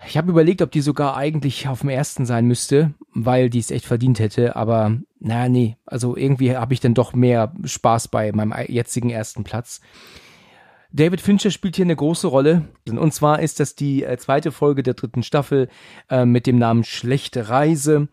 [0.06, 3.72] Ich habe überlegt, ob die sogar eigentlich auf dem ersten sein müsste, weil die es
[3.72, 8.32] echt verdient hätte, aber naja, nee, also irgendwie habe ich dann doch mehr Spaß bei
[8.32, 9.82] meinem jetzigen ersten Platz.
[10.94, 12.70] David Fincher spielt hier eine große Rolle.
[12.88, 15.68] Und zwar ist das die äh, zweite Folge der dritten Staffel
[16.10, 18.08] äh, mit dem Namen Schlechte Reise.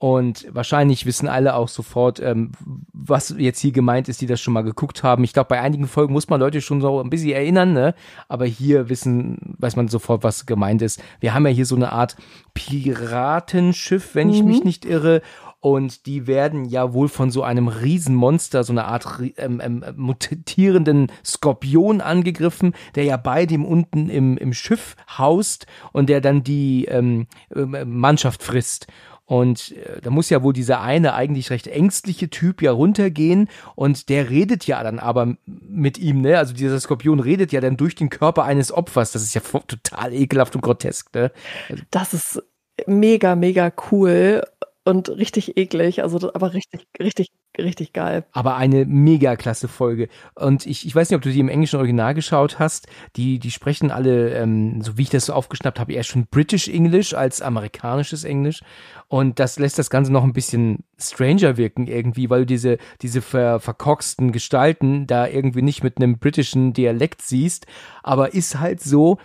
[0.00, 2.52] Und wahrscheinlich wissen alle auch sofort, ähm,
[2.92, 5.24] was jetzt hier gemeint ist, die das schon mal geguckt haben.
[5.24, 7.94] Ich glaube, bei einigen Folgen muss man Leute schon so ein bisschen erinnern, ne?
[8.28, 11.02] Aber hier wissen, weiß man sofort, was gemeint ist.
[11.18, 12.16] Wir haben ja hier so eine Art
[12.54, 14.66] Piratenschiff, wenn ich mich mhm.
[14.66, 15.20] nicht irre
[15.60, 19.06] und die werden ja wohl von so einem Riesenmonster, so eine Art
[19.38, 26.08] ähm, ähm, mutierenden Skorpion angegriffen, der ja bei dem unten im, im Schiff haust und
[26.08, 28.86] der dann die ähm, ähm Mannschaft frisst.
[29.28, 34.08] Und äh, da muss ja wohl dieser eine eigentlich recht ängstliche Typ ja runtergehen und
[34.08, 36.38] der redet ja dann aber mit ihm, ne?
[36.38, 39.12] Also dieser Skorpion redet ja dann durch den Körper eines Opfers.
[39.12, 41.30] Das ist ja total ekelhaft und grotesk, ne?
[41.68, 42.42] Also das ist
[42.86, 44.44] mega, mega cool
[44.86, 48.24] und richtig eklig, also aber richtig, richtig, richtig geil.
[48.32, 50.08] Aber eine mega klasse Folge.
[50.34, 52.86] Und ich, ich weiß nicht, ob du die im englischen Original geschaut hast.
[53.16, 56.68] Die, die sprechen alle, ähm, so wie ich das so aufgeschnappt habe, eher schon British
[56.68, 58.60] English als amerikanisches Englisch.
[59.08, 63.22] Und das lässt das Ganze noch ein bisschen stranger wirken irgendwie, weil du diese, diese
[63.22, 67.66] ver, verkorksten Gestalten da irgendwie nicht mit einem britischen Dialekt siehst.
[68.02, 69.18] Aber ist halt so,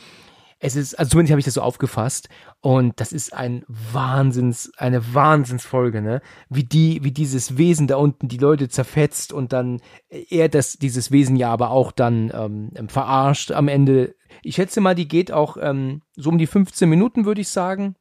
[0.66, 2.30] es ist, also zumindest habe ich das so aufgefasst.
[2.62, 6.22] Und das ist ein Wahnsinns, eine Wahnsinnsfolge, ne?
[6.50, 11.12] Wie die, wie dieses Wesen da unten die Leute zerfetzt und dann er das, dieses
[11.12, 14.16] Wesen ja aber auch dann ähm, verarscht am Ende.
[14.42, 17.96] Ich schätze mal, die geht auch ähm, so um die 15 Minuten, würde ich sagen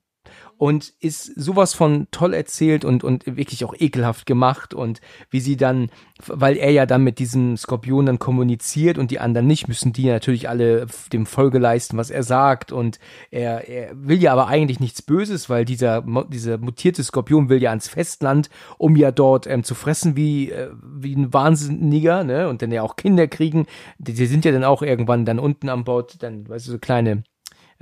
[0.62, 5.56] und ist sowas von toll erzählt und, und wirklich auch ekelhaft gemacht und wie sie
[5.56, 5.90] dann,
[6.24, 10.06] weil er ja dann mit diesem Skorpion dann kommuniziert und die anderen nicht, müssen die
[10.06, 12.70] natürlich alle dem Folge leisten, was er sagt.
[12.70, 13.00] Und
[13.32, 17.70] er, er will ja aber eigentlich nichts Böses, weil dieser, dieser mutierte Skorpion will ja
[17.70, 18.48] ans Festland,
[18.78, 22.82] um ja dort ähm, zu fressen wie, äh, wie ein Wahnsinniger, ne, und dann ja
[22.82, 23.66] auch Kinder kriegen,
[23.98, 26.78] die, die sind ja dann auch irgendwann dann unten am Bord, dann, weißt du, so
[26.78, 27.24] kleine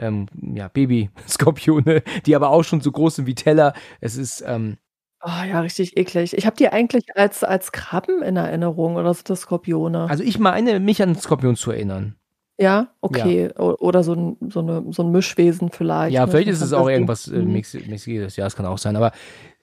[0.00, 3.74] ähm, ja, Baby-Skorpione, die aber auch schon so groß sind wie Teller.
[4.00, 4.76] Es ist, ähm,
[5.22, 6.34] Oh ja, richtig eklig.
[6.34, 10.08] Ich habe die eigentlich als, als Krabben in Erinnerung oder sind das Skorpione?
[10.08, 12.16] Also ich meine, mich an Skorpion zu erinnern.
[12.58, 13.50] Ja, okay.
[13.54, 13.60] Ja.
[13.60, 16.14] Oder so ein, so, eine, so ein Mischwesen vielleicht.
[16.14, 17.52] Ja, vielleicht ist es auch irgendwas äh, mhm.
[17.52, 18.36] Mäßiges.
[18.36, 18.96] Ja, das kann auch sein.
[18.96, 19.12] Aber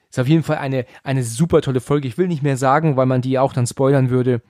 [0.10, 2.08] es ist auf jeden Fall eine, eine super tolle Folge.
[2.08, 4.42] Ich will nicht mehr sagen, weil man die auch dann spoilern würde.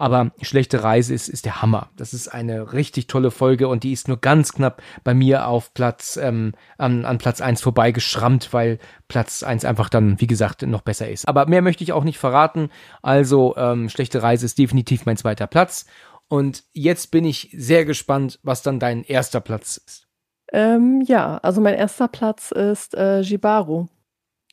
[0.00, 1.90] Aber Schlechte Reise ist, ist der Hammer.
[1.94, 5.74] Das ist eine richtig tolle Folge und die ist nur ganz knapp bei mir auf
[5.74, 10.80] Platz, ähm, an, an Platz eins vorbeigeschrammt, weil Platz eins einfach dann, wie gesagt, noch
[10.80, 11.28] besser ist.
[11.28, 12.70] Aber mehr möchte ich auch nicht verraten.
[13.02, 15.84] Also, ähm, Schlechte Reise ist definitiv mein zweiter Platz.
[16.28, 20.08] Und jetzt bin ich sehr gespannt, was dann dein erster Platz ist.
[20.50, 23.88] Ähm, ja, also mein erster Platz ist äh, Jibaru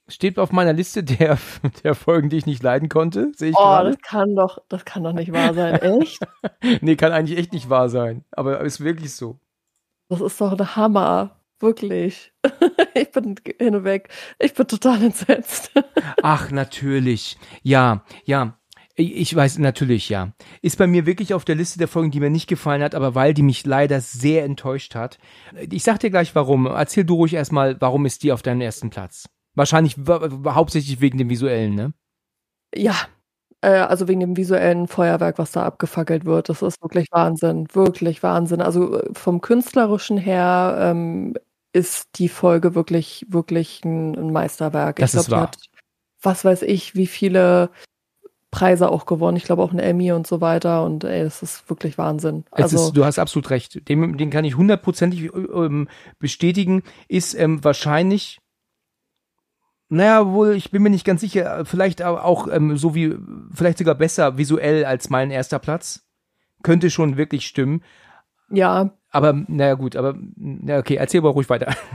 [0.08, 1.38] steht auf meiner Liste der,
[1.84, 3.32] der Folgen, die ich nicht leiden konnte.
[3.36, 3.92] Sehe ich oh, gerade.
[3.92, 6.20] das kann doch, das kann doch nicht wahr sein, echt?
[6.82, 8.24] nee, kann eigentlich echt nicht wahr sein.
[8.32, 9.40] Aber ist wirklich so.
[10.10, 11.34] Das ist doch ein Hammer.
[11.60, 12.34] Wirklich.
[12.94, 14.10] ich bin hin und weg.
[14.40, 15.72] Ich bin total entsetzt.
[16.22, 17.38] Ach, natürlich.
[17.64, 18.58] Ja, ja.
[19.00, 20.34] Ich weiß natürlich, ja.
[20.64, 23.14] Ist bei mir wirklich auf der Liste der Folgen, die mir nicht gefallen hat, aber
[23.14, 25.20] weil die mich leider sehr enttäuscht hat.
[25.70, 26.66] Ich sag dir gleich warum.
[26.66, 29.30] Erzähl du ruhig erstmal, warum ist die auf deinem ersten Platz?
[29.58, 29.98] Wahrscheinlich
[30.46, 31.94] hauptsächlich wegen dem visuellen, ne?
[32.76, 32.96] Ja,
[33.62, 36.50] äh, also wegen dem visuellen Feuerwerk, was da abgefackelt wird.
[36.50, 38.62] Das ist wirklich Wahnsinn, wirklich Wahnsinn.
[38.62, 41.34] Also äh, vom künstlerischen her ähm,
[41.74, 44.98] ist die Folge wirklich, wirklich ein, Meisterwerk.
[44.98, 45.58] Das ich glaube, hat,
[46.22, 47.72] was weiß ich, wie viele
[48.52, 49.38] Preise auch gewonnen.
[49.38, 50.84] Ich glaube auch ein Emmy und so weiter.
[50.86, 52.46] Und ey, das ist wirklich Wahnsinn.
[52.52, 53.90] Also, ist, du hast absolut recht.
[53.90, 55.88] Den, den kann ich hundertprozentig ähm,
[56.20, 56.84] bestätigen.
[57.08, 58.40] Ist ähm, wahrscheinlich
[59.90, 61.64] naja, wohl, ich bin mir nicht ganz sicher.
[61.66, 63.16] Vielleicht auch ähm, so wie,
[63.54, 66.06] vielleicht sogar besser visuell als mein erster Platz.
[66.64, 67.84] Könnte schon wirklich stimmen.
[68.50, 68.92] Ja.
[69.10, 71.74] Aber, naja, gut, aber, na okay, erzähl mal ruhig weiter.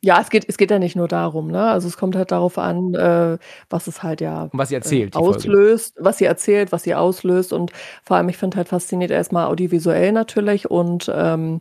[0.00, 1.60] Ja, es geht, es geht ja nicht nur darum, ne?
[1.60, 3.36] Also es kommt halt darauf an, äh,
[3.68, 7.52] was es halt ja was sie erzählt, äh, auslöst, was sie erzählt, was sie auslöst
[7.52, 7.70] und
[8.02, 11.60] vor allem, ich finde halt fasziniert erstmal audiovisuell natürlich und ähm,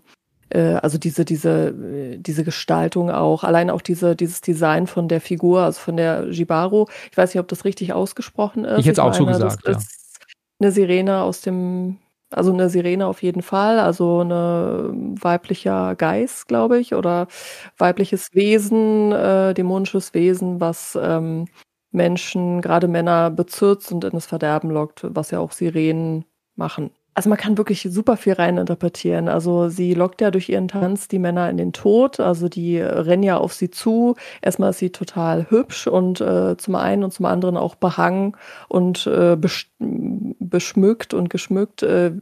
[0.54, 1.74] äh, also diese, diese,
[2.18, 6.86] diese Gestaltung auch, allein auch diese, dieses Design von der Figur, also von der Jibaru.
[7.12, 8.80] Ich weiß nicht, ob das richtig ausgesprochen ist.
[8.80, 9.78] Ich hätte es auch so gesagt, ja.
[10.60, 11.98] eine Sirene aus dem,
[12.30, 17.28] also eine Sirene auf jeden Fall, also eine weiblicher Geist, glaube ich, oder
[17.78, 21.48] weibliches Wesen, äh, dämonisches Wesen, was ähm,
[21.92, 26.92] Menschen, gerade Männer, bezirzt und in das Verderben lockt, was ja auch Sirenen machen.
[27.16, 29.30] Also man kann wirklich super viel reininterpretieren.
[29.30, 32.20] Also sie lockt ja durch ihren Tanz die Männer in den Tod.
[32.20, 34.16] Also die rennen ja auf sie zu.
[34.42, 38.36] Erstmal ist sie total hübsch und äh, zum einen und zum anderen auch behangen
[38.68, 39.38] und äh,
[39.80, 42.14] beschmückt und geschmückt äh,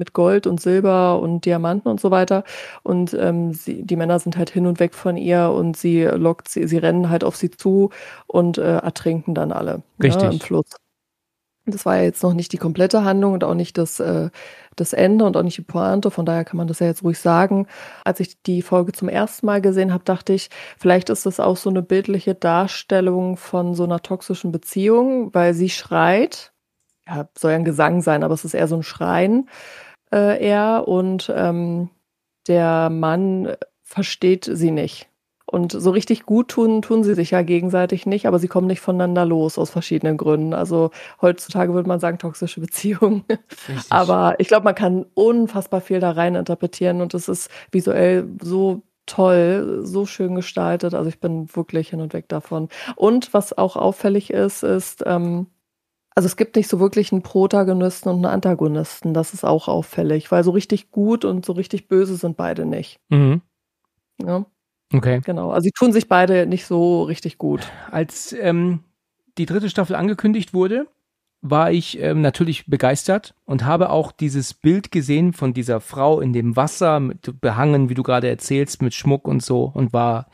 [0.00, 2.42] mit Gold und Silber und Diamanten und so weiter.
[2.82, 6.48] Und ähm, sie, die Männer sind halt hin und weg von ihr und sie lockt
[6.48, 7.90] sie, sie rennen halt auf sie zu
[8.26, 10.22] und äh, ertrinken dann alle ne, Richtig.
[10.22, 10.70] Ja, im Fluss.
[11.70, 14.30] Das war ja jetzt noch nicht die komplette Handlung und auch nicht das, äh,
[14.76, 16.10] das Ende und auch nicht die Pointe.
[16.10, 17.66] Von daher kann man das ja jetzt ruhig sagen.
[18.04, 21.56] Als ich die Folge zum ersten Mal gesehen habe, dachte ich, vielleicht ist das auch
[21.56, 26.52] so eine bildliche Darstellung von so einer toxischen Beziehung, weil sie schreit.
[27.06, 29.48] Ja, soll ja ein Gesang sein, aber es ist eher so ein Schreien
[30.12, 30.88] äh, eher.
[30.88, 31.90] Und ähm,
[32.46, 35.09] der Mann versteht sie nicht.
[35.50, 38.80] Und so richtig gut tun, tun sie sich ja gegenseitig nicht, aber sie kommen nicht
[38.80, 40.54] voneinander los aus verschiedenen Gründen.
[40.54, 43.24] Also heutzutage würde man sagen, toxische Beziehungen.
[43.68, 43.90] Richtig.
[43.90, 48.82] Aber ich glaube, man kann unfassbar viel da rein interpretieren und es ist visuell so
[49.06, 50.94] toll, so schön gestaltet.
[50.94, 52.68] Also ich bin wirklich hin und weg davon.
[52.94, 55.48] Und was auch auffällig ist, ist, ähm,
[56.14, 59.14] also es gibt nicht so wirklich einen Protagonisten und einen Antagonisten.
[59.14, 63.00] Das ist auch auffällig, weil so richtig gut und so richtig böse sind beide nicht.
[63.08, 63.42] Mhm.
[64.24, 64.44] Ja,
[64.92, 65.20] Okay.
[65.24, 65.50] genau.
[65.50, 67.60] Also sie tun sich beide nicht so richtig gut.
[67.90, 68.80] Als ähm,
[69.38, 70.86] die dritte Staffel angekündigt wurde,
[71.42, 76.32] war ich ähm, natürlich begeistert und habe auch dieses Bild gesehen von dieser Frau in
[76.32, 80.26] dem Wasser, mit, behangen, wie du gerade erzählst, mit Schmuck und so und war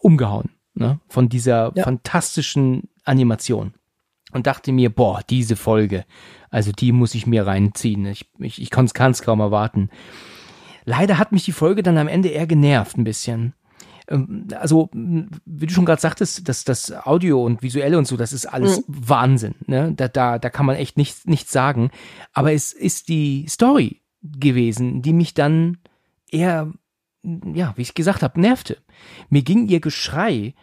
[0.00, 1.84] umgehauen ne, von dieser Ja.
[1.84, 3.74] fantastischen Animation
[4.32, 6.04] und dachte mir, boah, diese Folge,
[6.50, 8.06] also die muss ich mir reinziehen.
[8.06, 9.88] Ich, ich, ich kann es kaum erwarten.
[10.90, 13.54] Leider hat mich die Folge dann am Ende eher genervt ein bisschen.
[14.08, 18.32] Ähm, Also, wie du schon gerade sagtest, das, das Audio und Visuelle und so, das
[18.32, 19.54] ist alles Wahnsinn.
[19.66, 19.92] Ne?
[19.94, 21.92] Da, da, da kann man echt nichts, nichts sagen.
[22.32, 25.78] Aber es ist die Story gewesen, die mich dann
[26.28, 26.72] eher,
[27.22, 28.78] ja, wie ich gesagt habe, nervte.
[29.28, 30.54] Mir ging ihr Geschrei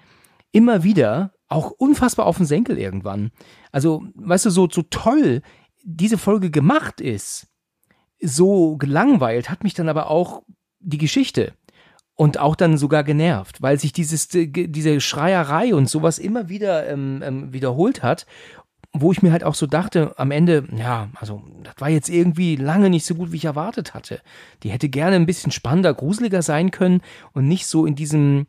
[0.52, 3.32] immer wieder auch unfassbar auf den Senkel irgendwann.
[3.72, 5.42] Also, weißt du, so, so toll
[5.86, 7.48] diese Folge gemacht ist,
[8.22, 10.44] so gelangweilt hat mich dann aber auch
[10.80, 11.54] die Geschichte
[12.16, 16.88] und auch dann sogar genervt, weil sich dieses, äh, diese Schreierei und sowas immer wieder
[16.90, 18.26] ähm, ähm, wiederholt hat,
[18.92, 22.56] wo ich mir halt auch so dachte, am Ende, ja, also das war jetzt irgendwie
[22.56, 24.22] lange nicht so gut, wie ich erwartet hatte.
[24.64, 27.02] Die hätte gerne ein bisschen spannender, gruseliger sein können
[27.34, 28.48] und nicht so in diesem,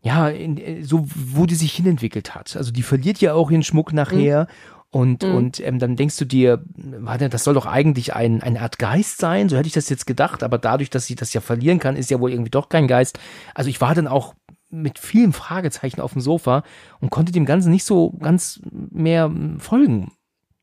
[0.00, 2.56] ja, in, äh, so wo die sich hinentwickelt hat.
[2.56, 4.46] Also die verliert ja auch ihren Schmuck nachher
[4.94, 8.78] und, und ähm, dann denkst du dir, warte, das soll doch eigentlich ein, eine Art
[8.78, 11.80] Geist sein, so hätte ich das jetzt gedacht, aber dadurch, dass sie das ja verlieren
[11.80, 13.18] kann, ist ja wohl irgendwie doch kein Geist.
[13.56, 14.34] Also ich war dann auch
[14.70, 16.62] mit vielen Fragezeichen auf dem Sofa
[17.00, 20.12] und konnte dem Ganzen nicht so ganz mehr folgen.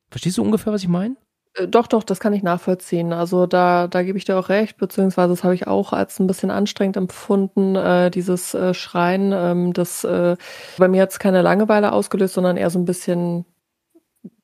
[0.09, 1.17] Verstehst du ungefähr, was ich meine?
[1.55, 3.11] Äh, Doch, doch, das kann ich nachvollziehen.
[3.11, 6.27] Also da, da gebe ich dir auch recht, beziehungsweise das habe ich auch als ein
[6.27, 9.33] bisschen anstrengend empfunden, äh, dieses äh, Schreien.
[9.33, 10.37] Ähm, das äh,
[10.77, 13.45] bei mir hat es keine Langeweile ausgelöst, sondern eher so ein bisschen,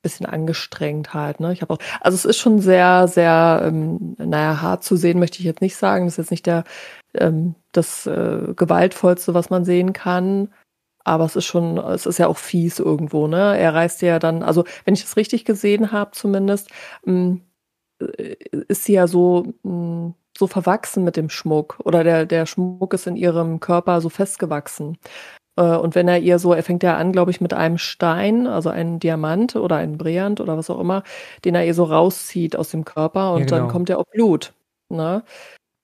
[0.08, 1.40] bisschen angestrengt halt.
[1.40, 1.54] Ne?
[1.54, 5.40] Ich habe auch, also es ist schon sehr, sehr, ähm, naja, hart zu sehen, möchte
[5.40, 6.06] ich jetzt nicht sagen.
[6.06, 6.64] Das ist jetzt nicht der
[7.16, 10.50] ähm, das äh, gewaltvollste, was man sehen kann.
[11.04, 13.58] Aber es ist schon, es ist ja auch fies irgendwo, ne?
[13.58, 16.70] Er reißt ja dann, also wenn ich es richtig gesehen habe, zumindest,
[17.06, 17.38] mh,
[18.00, 18.36] äh,
[18.68, 21.80] ist sie ja so, mh, so verwachsen mit dem Schmuck.
[21.84, 24.98] Oder der, der Schmuck ist in ihrem Körper so festgewachsen.
[25.58, 28.48] Äh, Und wenn er ihr so, er fängt ja an, glaube ich, mit einem Stein,
[28.48, 31.04] also einen Diamant oder einen Brillant oder was auch immer,
[31.44, 33.58] den er ihr so rauszieht aus dem Körper und Ja, genau.
[33.60, 34.54] dann kommt ja auch Blut.
[34.90, 35.24] Ne?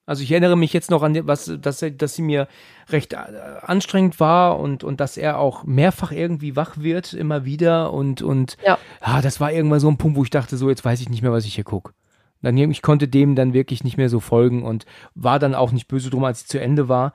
[0.05, 2.47] Also ich erinnere mich jetzt noch an was, dass, er- dass sie mir
[2.89, 3.17] recht äh,
[3.61, 8.57] anstrengend war und, und dass er auch mehrfach irgendwie wach wird, immer wieder und, und
[8.65, 8.77] Ja.
[8.99, 11.21] ah, das war irgendwann so ein Punkt, wo ich dachte, so jetzt weiß ich nicht
[11.21, 11.93] mehr, was ich hier gucke.
[12.41, 15.87] Dann, ich konnte dem dann wirklich nicht mehr so folgen und war dann auch nicht
[15.87, 17.13] böse drum, als sie zu Ende war.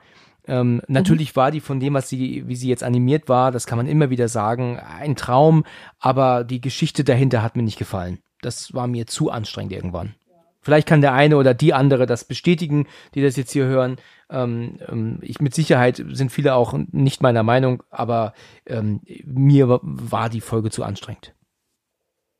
[0.49, 3.77] Ähm, natürlich war die von dem, was sie, wie sie jetzt animiert war, das kann
[3.77, 5.63] man immer wieder sagen, ein Traum,
[5.99, 8.19] aber die Geschichte dahinter hat mir nicht gefallen.
[8.41, 10.15] Das war mir zu anstrengend irgendwann.
[10.61, 13.97] Vielleicht kann der eine oder die andere das bestätigen, die das jetzt hier hören.
[14.29, 18.33] Ähm, ähm, ich mit Sicherheit sind viele auch nicht meiner Meinung, aber
[18.65, 21.33] ähm, mir wa- war die Folge zu anstrengend.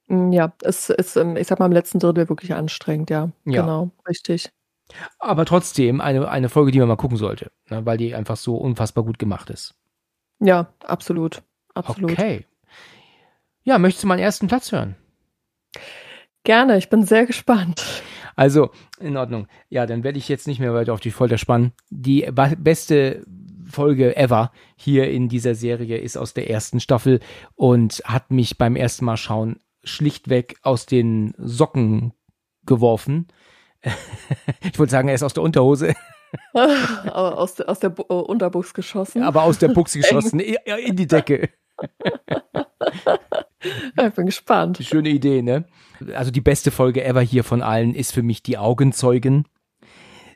[0.08, 3.32] Mm, Ja, es ist, ähm, ich sag mal, im letzten Drittel wirklich anstrengend, ja.
[3.46, 3.62] Ja.
[3.62, 4.52] Genau, richtig.
[5.20, 8.56] Aber trotzdem eine, eine Folge, die man mal gucken sollte, ne, weil die einfach so
[8.58, 9.76] unfassbar gut gemacht ist.
[10.40, 11.44] Ja, absolut.
[11.74, 12.12] Absolut.
[12.12, 12.46] Okay.
[13.64, 14.96] Ja, möchtest du meinen ersten Platz hören?
[16.44, 17.84] Gerne, ich bin sehr gespannt.
[18.36, 19.48] Also, in Ordnung.
[19.68, 21.74] Ja, dann werde ich jetzt nicht mehr weiter auf die Folter spannen.
[21.90, 22.28] Die
[22.58, 23.26] beste
[23.70, 27.20] Folge ever hier in dieser Serie ist aus der ersten Staffel
[27.56, 32.14] und hat mich beim ersten Mal schauen schlichtweg aus den Socken
[32.66, 33.28] geworfen.
[34.62, 35.94] Ich wollte sagen, er ist aus der Unterhose,
[36.54, 39.24] aus, der- aus der Bu- äh, Unterbuchs geschossen.
[39.24, 41.50] aber aus der Buchse geschossen, in die Decke.
[43.62, 44.80] ich bin gespannt.
[44.82, 45.66] Schöne Idee, ne?
[46.14, 49.46] Also die beste Folge ever hier von allen ist für mich die Augenzeugen.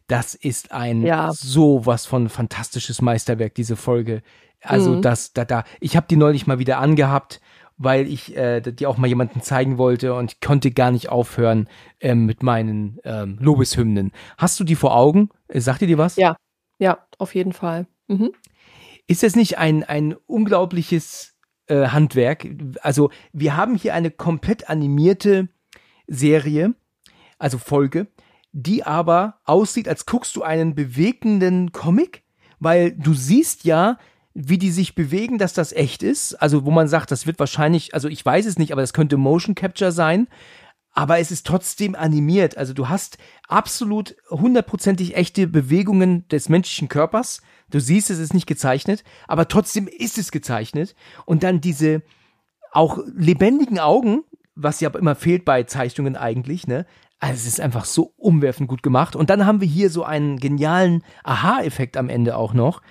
[0.08, 1.32] Das ist ein Ja.
[1.32, 4.22] sowas von fantastisches Meisterwerk, diese Folge.
[4.62, 5.02] Also Mhm.
[5.02, 7.39] das, da, da, ich habe die neulich mal wieder angehabt,
[7.84, 11.68] weil ich äh, die auch mal jemandem zeigen wollte und ich konnte gar nicht aufhören
[12.00, 14.12] ähm, mit meinen ähm, Lobeshymnen.
[14.38, 15.30] Hast du die vor Augen?
[15.48, 16.16] Äh, Sagt dir die was?
[16.16, 16.36] Ja.
[16.80, 17.88] Ja, auf jeden Fall.
[18.08, 18.34] Mhm.
[19.08, 21.36] Ist das nicht ein, ein unglaubliches
[21.68, 22.48] äh, Handwerk?
[22.82, 25.50] Also, wir haben hier eine komplett animierte
[26.08, 26.74] Serie,
[27.38, 28.08] also Folge,
[28.52, 32.24] die aber aussieht, als guckst du einen bewegenden Comic,
[32.60, 33.98] weil du siehst ja,
[34.34, 36.36] wie die sich bewegen, dass das echt ist.
[36.36, 39.18] Also, wo man sagt, das wird wahrscheinlich, also ich weiß es nicht, aber das könnte
[39.18, 40.28] Motion Capture sein.
[40.96, 42.56] Aber es ist trotzdem animiert.
[42.56, 43.18] Also du hast
[43.48, 47.42] absolut hundertprozentig echte Bewegungen des menschlichen Körpers.
[47.72, 50.96] Du siehst, es ist nicht gezeichnet, aber trotzdem ist es gezeichnet.
[51.26, 52.04] Und dann diese
[52.72, 54.24] auch lebendigen Augen,
[54.54, 56.86] was ja immer fehlt bei Zeichnungen eigentlich, ne?
[57.20, 59.16] Also es ist einfach so umwerfend gut gemacht.
[59.16, 62.82] Und dann haben wir hier so einen genialen Aha-Effekt am Ende auch noch.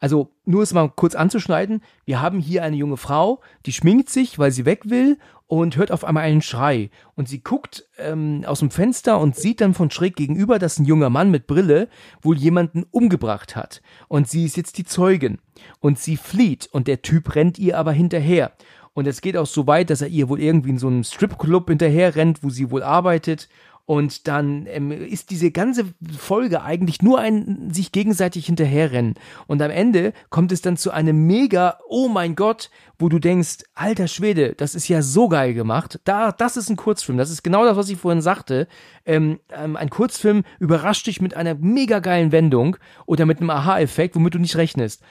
[0.00, 4.38] Also nur es mal kurz anzuschneiden, wir haben hier eine junge Frau, die schminkt sich,
[4.38, 6.90] weil sie weg will und hört auf einmal einen Schrei.
[7.16, 10.86] Und sie guckt ähm, aus dem Fenster und sieht dann von schräg gegenüber, dass ein
[10.86, 11.88] junger Mann mit Brille
[12.22, 13.82] wohl jemanden umgebracht hat.
[14.08, 15.38] Und sie ist jetzt die Zeugin.
[15.80, 18.52] Und sie flieht und der Typ rennt ihr aber hinterher.
[18.92, 21.68] Und es geht auch so weit, dass er ihr wohl irgendwie in so einem Stripclub
[21.68, 23.48] hinterher rennt, wo sie wohl arbeitet.
[23.86, 25.84] Und dann ähm, ist diese ganze
[26.16, 29.14] Folge eigentlich nur ein sich gegenseitig hinterherrennen.
[29.46, 33.64] Und am Ende kommt es dann zu einem mega, oh mein Gott, wo du denkst,
[33.74, 36.00] alter Schwede, das ist ja so geil gemacht.
[36.04, 37.18] Da, das ist ein Kurzfilm.
[37.18, 38.68] Das ist genau das, was ich vorhin sagte.
[39.04, 42.76] Ähm, ähm, ein Kurzfilm überrascht dich mit einer mega geilen Wendung
[43.06, 45.02] oder mit einem Aha-Effekt, womit du nicht rechnest.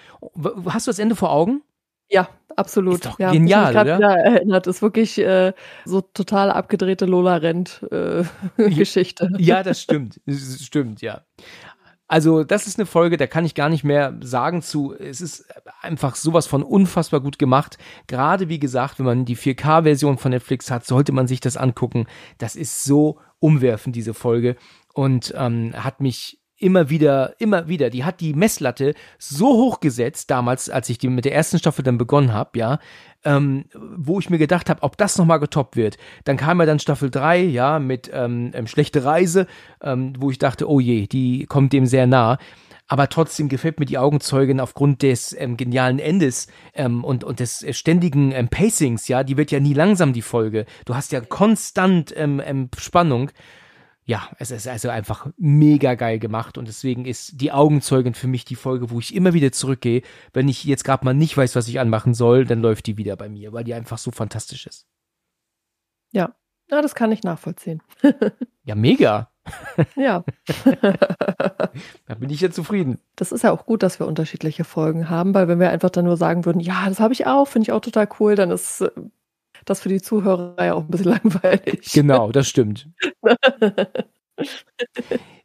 [0.66, 1.62] Hast du das Ende vor Augen?
[2.10, 2.95] Ja, absolut.
[2.95, 4.16] Ist doch ja, genial, ich mich oder?
[4.18, 4.68] erinnert.
[4.68, 5.53] Ist wirklich äh,
[5.86, 8.24] so total abgedrehte Lola Rent äh,
[8.70, 9.30] Geschichte.
[9.38, 10.20] Ja, das stimmt.
[10.26, 11.22] Das stimmt, ja.
[12.12, 14.95] Also, das ist eine Folge, da kann ich gar nicht mehr sagen zu.
[14.95, 15.45] Es ist
[15.82, 17.78] einfach sowas von unfassbar gut gemacht.
[18.07, 22.07] Gerade wie gesagt, wenn man die 4K-Version von Netflix hat, sollte man sich das angucken.
[22.39, 24.55] Das ist so umwerfend, diese Folge.
[24.95, 30.30] Und ähm, hat mich immer wieder, immer wieder, die hat die Messlatte so hoch gesetzt,
[30.30, 32.80] damals, als ich die mit der ersten Staffel dann begonnen habe, ja,
[33.24, 35.97] ähm, wo ich mir gedacht habe, ob das nochmal getoppt wird.
[36.24, 39.47] Dann kam ja dann Staffel 3, ja, mit ähm, ähm, Schlechte Reise,
[39.82, 42.38] ähm, wo ich dachte, oh je, die kommt dem sehr nah.
[42.91, 47.62] Aber trotzdem gefällt mir die Augenzeugin aufgrund des ähm, genialen Endes ähm, und, und des
[47.62, 50.66] äh, ständigen ähm, Pacings, ja, die wird ja nie langsam, die Folge.
[50.86, 53.32] Du hast ja konstant ähm, ähm, Spannung.
[54.10, 58.43] Ja, es ist also einfach mega geil gemacht und deswegen ist die Augenzeugin für mich
[58.43, 60.01] die Folge, wo ich immer wieder zurückgehe.
[60.34, 63.16] Wenn ich jetzt gerade mal nicht weiß, was ich anmachen soll, dann läuft die wieder
[63.16, 64.88] bei mir, weil die einfach so fantastisch ist.
[66.12, 66.34] Ja.
[66.72, 67.84] ja, das kann ich nachvollziehen.
[68.64, 69.32] Ja, mega.
[69.95, 70.24] Ja,
[72.07, 72.99] Da bin ich ja zufrieden.
[73.16, 76.05] das ist ja auch gut, dass wir unterschiedliche Folgen haben, weil wenn wir einfach dann
[76.05, 78.82] nur sagen würden, ja, das habe ich auch, finde ich auch total cool, dann ist
[78.82, 78.89] äh,
[79.66, 81.91] das für die Zuhörer ja auch ein bisschen langweilig.
[81.93, 82.88] Genau, das stimmt.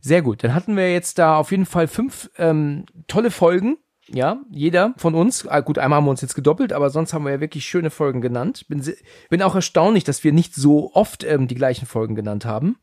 [0.00, 0.44] Sehr gut.
[0.44, 3.78] Dann hatten wir jetzt da auf jeden Fall fünf ähm, tolle Folgen.
[4.06, 5.46] Ja, jeder von uns.
[5.48, 7.88] Ah, gut, einmal haben wir uns jetzt gedoppelt, aber sonst haben wir ja wirklich schöne
[7.88, 8.66] Folgen genannt.
[8.68, 8.82] Bin,
[9.30, 12.76] bin auch erstaunlich, dass wir nicht so oft ähm, die gleichen Folgen genannt haben.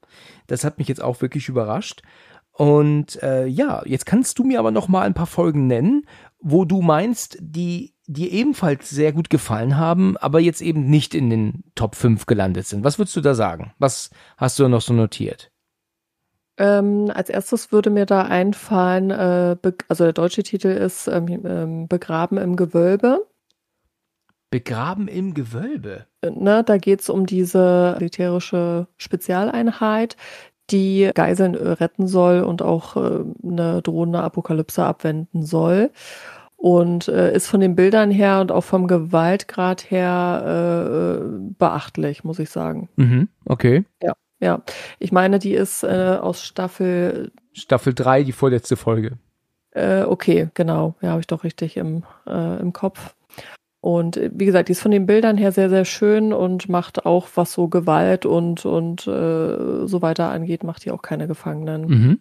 [0.48, 2.02] Das hat mich jetzt auch wirklich überrascht.
[2.54, 6.08] Und äh, ja, jetzt kannst du mir aber noch mal ein paar Folgen nennen,
[6.40, 11.30] wo du meinst, die dir ebenfalls sehr gut gefallen haben, aber jetzt eben nicht in
[11.30, 12.84] den Top 5 gelandet sind.
[12.84, 13.74] Was würdest du da sagen?
[13.80, 15.52] Was hast du noch so notiert?
[16.58, 19.56] Ähm, als erstes würde mir da einfallen, äh,
[19.88, 23.26] also der deutsche Titel ist ähm, ähm, Begraben im Gewölbe.
[24.52, 26.06] Begraben im Gewölbe.
[26.22, 30.18] Äh, Ne, da geht es um diese militärische Spezialeinheit,
[30.70, 35.92] die Geiseln äh, retten soll und auch äh, eine drohende Apokalypse abwenden soll.
[36.62, 42.24] Und äh, ist von den Bildern her und auch vom Gewaltgrad her äh, äh, beachtlich,
[42.24, 42.88] muss ich sagen.
[42.98, 43.84] Mhm, okay.
[44.40, 44.62] Ja,
[45.00, 49.18] ich meine, die ist äh, aus Staffel Staffel 3, die vorletzte Folge.
[49.72, 50.94] Äh, okay, genau.
[51.02, 53.16] Ja, habe ich doch richtig im, äh, im Kopf.
[53.80, 57.28] Und wie gesagt, die ist von den Bildern her sehr, sehr schön und macht auch,
[57.34, 61.88] was so Gewalt und, und so weiter angeht, macht die auch keine Gefangenen.
[61.88, 62.20] Mhm.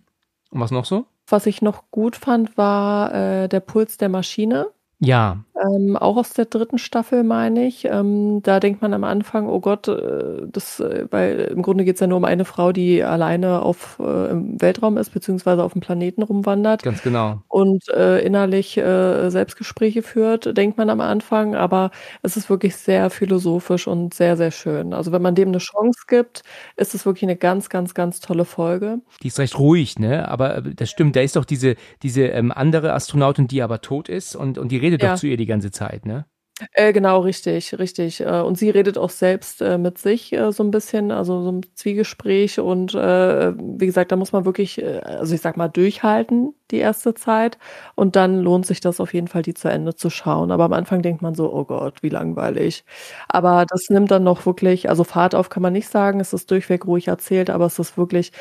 [0.51, 1.05] Und was noch so?
[1.31, 4.73] Was ich noch gut fand, war äh, der Puls der Maschine.
[5.01, 5.39] Ja.
[5.61, 7.87] Ähm, auch aus der dritten Staffel, meine ich.
[7.87, 11.95] Ähm, da denkt man am Anfang, oh Gott, äh, das, äh, weil im Grunde geht
[11.95, 15.73] es ja nur um eine Frau, die alleine auf, äh, im Weltraum ist, beziehungsweise auf
[15.73, 16.83] dem Planeten rumwandert.
[16.83, 17.41] Ganz genau.
[17.49, 21.55] Und äh, innerlich Selbstgespräche führt, denkt man am Anfang.
[21.55, 21.91] Aber
[22.23, 24.93] es ist wirklich sehr philosophisch und sehr, sehr schön.
[24.95, 26.43] Also wenn man dem eine Chance gibt,
[26.77, 29.01] ist es wirklich eine ganz, ganz, ganz tolle Folge.
[29.23, 30.29] Die ist recht ruhig, ne?
[30.29, 34.37] Aber das stimmt, da ist doch diese, diese ähm, andere Astronautin, die aber tot ist
[34.37, 35.13] und, und die redet redet ja.
[35.13, 36.27] doch zu ihr die ganze Zeit, ne?
[36.73, 38.21] Äh, genau, richtig, richtig.
[38.21, 41.53] Äh, und sie redet auch selbst äh, mit sich äh, so ein bisschen, also so
[41.53, 42.61] ein Zwiegespräch.
[42.61, 46.79] Und äh, wie gesagt, da muss man wirklich, äh, also ich sag mal, durchhalten die
[46.79, 47.59] erste Zeit.
[47.95, 50.51] Und dann lohnt sich das auf jeden Fall, die zu Ende zu schauen.
[50.51, 52.85] Aber am Anfang denkt man so, oh Gott, wie langweilig.
[53.29, 56.51] Aber das nimmt dann noch wirklich, also Fahrt auf kann man nicht sagen, es ist
[56.51, 58.33] durchweg ruhig erzählt, aber es ist wirklich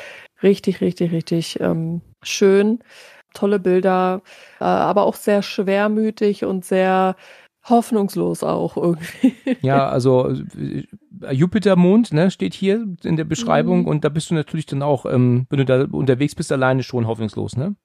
[0.42, 2.80] richtig, richtig, richtig ähm, schön
[3.34, 4.22] tolle Bilder,
[4.60, 7.16] äh, aber auch sehr schwermütig und sehr
[7.68, 9.34] hoffnungslos auch irgendwie.
[9.62, 10.84] Ja, also äh,
[11.32, 13.88] Jupitermond, ne, steht hier in der Beschreibung mhm.
[13.88, 17.06] und da bist du natürlich dann auch, ähm, wenn du da unterwegs bist, alleine schon
[17.06, 17.76] hoffnungslos, ne?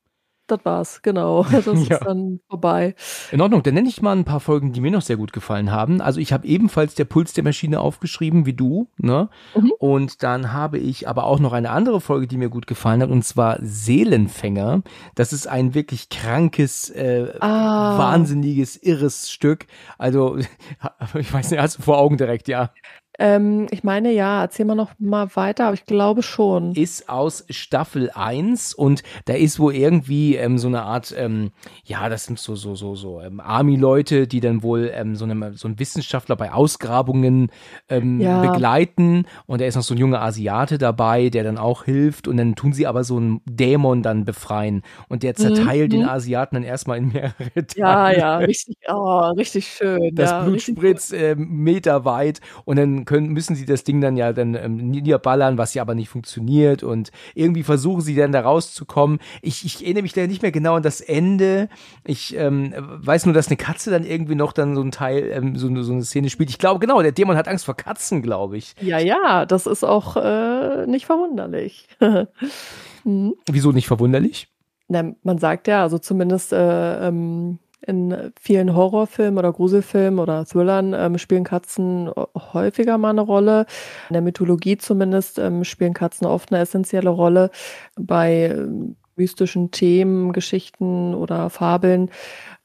[0.47, 1.45] Das war's, genau.
[1.65, 1.97] Das ja.
[1.97, 2.95] ist dann vorbei.
[3.31, 5.71] In Ordnung, dann nenne ich mal ein paar Folgen, die mir noch sehr gut gefallen
[5.71, 6.01] haben.
[6.01, 9.29] Also ich habe ebenfalls der Puls der Maschine aufgeschrieben, wie du, ne?
[9.55, 9.73] Mhm.
[9.79, 13.09] Und dann habe ich aber auch noch eine andere Folge, die mir gut gefallen hat,
[13.09, 14.83] und zwar Seelenfänger.
[15.15, 17.97] Das ist ein wirklich krankes, äh, ah.
[17.97, 19.65] wahnsinniges, irres Stück.
[19.97, 20.37] Also,
[21.15, 22.71] ich weiß nicht, hast du vor Augen direkt, ja.
[23.19, 26.73] Ähm, ich meine, ja, erzähl mal noch mal weiter, aber ich glaube schon.
[26.73, 31.51] Ist aus Staffel 1 und da ist wohl irgendwie ähm, so eine Art, ähm,
[31.85, 35.53] ja, das sind so, so, so, so ähm, Army-Leute, die dann wohl ähm, so, eine,
[35.53, 37.51] so einen Wissenschaftler bei Ausgrabungen
[37.89, 38.41] ähm, ja.
[38.41, 42.37] begleiten und da ist noch so ein junger Asiate dabei, der dann auch hilft und
[42.37, 45.97] dann tun sie aber so einen Dämon dann befreien und der zerteilt mhm.
[45.97, 47.75] den Asiaten dann erstmal in mehrere Teile.
[47.85, 50.15] Ja, ja, richtig, oh, richtig schön.
[50.15, 54.33] Das ja, Blut spritzt äh, meterweit und dann können, müssen sie das Ding dann ja
[54.33, 59.19] dann ähm, niederballern, was ja aber nicht funktioniert und irgendwie versuchen sie dann da rauszukommen.
[59.41, 61.69] Ich, ich erinnere mich da nicht mehr genau an das Ende.
[62.03, 65.55] Ich ähm, weiß nur, dass eine Katze dann irgendwie noch dann so ein Teil, ähm,
[65.55, 66.49] so, so eine Szene spielt.
[66.49, 68.75] Ich glaube, genau, der Dämon hat Angst vor Katzen, glaube ich.
[68.81, 71.87] Ja, ja, das ist auch äh, nicht verwunderlich.
[73.03, 73.35] hm.
[73.49, 74.49] Wieso nicht verwunderlich?
[74.87, 80.93] Na, man sagt ja, also zumindest äh, ähm, in vielen Horrorfilmen oder Gruselfilmen oder Thrillern
[80.93, 82.09] ähm, spielen Katzen
[82.53, 83.65] häufiger mal eine Rolle.
[84.09, 87.51] In der Mythologie zumindest ähm, spielen Katzen oft eine essentielle Rolle
[87.95, 92.09] bei ähm, mystischen Themen, Geschichten oder Fabeln,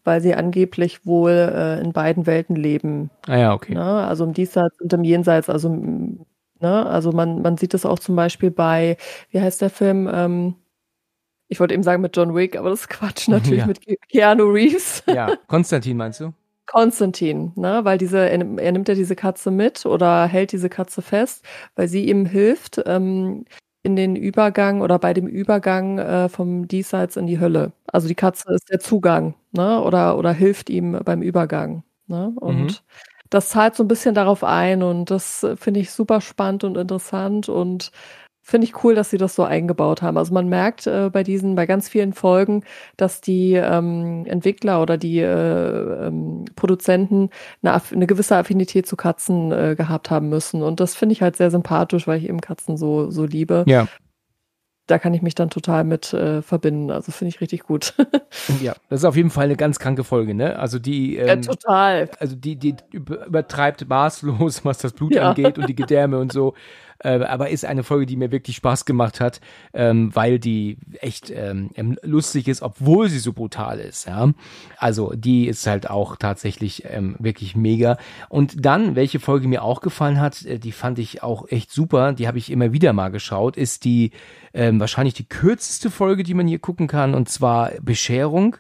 [0.05, 3.11] weil sie angeblich wohl äh, in beiden Welten leben.
[3.27, 3.75] Ah ja, okay.
[3.75, 3.85] Ne?
[3.85, 5.49] Also im Diesseits und im Jenseits.
[5.49, 6.87] Also, ne?
[6.87, 8.97] also man, man sieht es auch zum Beispiel bei,
[9.31, 10.09] wie heißt der Film?
[10.13, 10.55] Ähm,
[11.51, 13.67] ich wollte eben sagen mit John Wick, aber das ist Quatsch natürlich ja.
[13.67, 15.03] mit Keanu Reeves.
[15.07, 16.33] Ja, Konstantin meinst du?
[16.67, 21.03] Konstantin, ne, weil diese, er, er, nimmt ja diese Katze mit oder hält diese Katze
[21.03, 21.45] fest,
[21.75, 23.45] weil sie ihm hilft ähm,
[23.83, 27.73] in den Übergang oder bei dem Übergang äh, vom Diesseits in die Hölle.
[27.93, 32.63] Also die Katze ist der Zugang, ne, oder, oder hilft ihm beim Übergang, ne, und
[32.63, 32.77] mhm.
[33.29, 37.49] das zahlt so ein bisschen darauf ein und das finde ich super spannend und interessant
[37.49, 37.91] und
[38.51, 40.19] finde ich cool, dass sie das so eingebaut haben.
[40.19, 42.65] Also man merkt äh, bei diesen, bei ganz vielen Folgen,
[42.97, 47.31] dass die ähm, Entwickler oder die äh, ähm, Produzenten
[47.63, 50.63] eine, eine, gewisse Affinität zu Katzen äh, gehabt haben müssen.
[50.63, 53.65] Und das finde ich halt sehr sympathisch, weil ich eben Katzen so, so liebe.
[53.67, 53.87] Ja.
[54.89, 56.91] Da kann ich mich dann total mit äh, verbinden.
[56.91, 57.95] Also finde ich richtig gut.
[58.61, 60.59] ja, das ist auf jeden Fall eine ganz kranke Folge, ne?
[60.59, 62.11] Also die ähm, ja, total.
[62.19, 65.29] Also die, die übertreibt maßlos, was das Blut ja.
[65.29, 66.55] angeht und die Gedärme und so.
[67.03, 69.41] Äh, aber ist eine Folge, die mir wirklich Spaß gemacht hat,
[69.73, 71.71] ähm, weil die echt ähm,
[72.03, 74.07] lustig ist, obwohl sie so brutal ist.
[74.07, 74.33] Ja?
[74.77, 77.99] Also die ist halt auch tatsächlich ähm, wirklich mega.
[78.29, 82.13] Und dann, welche Folge mir auch gefallen hat, äh, die fand ich auch echt super,
[82.13, 84.11] die habe ich immer wieder mal geschaut, ist die
[84.53, 88.57] ähm, wahrscheinlich die kürzeste Folge, die man hier gucken kann, und zwar Bescherung.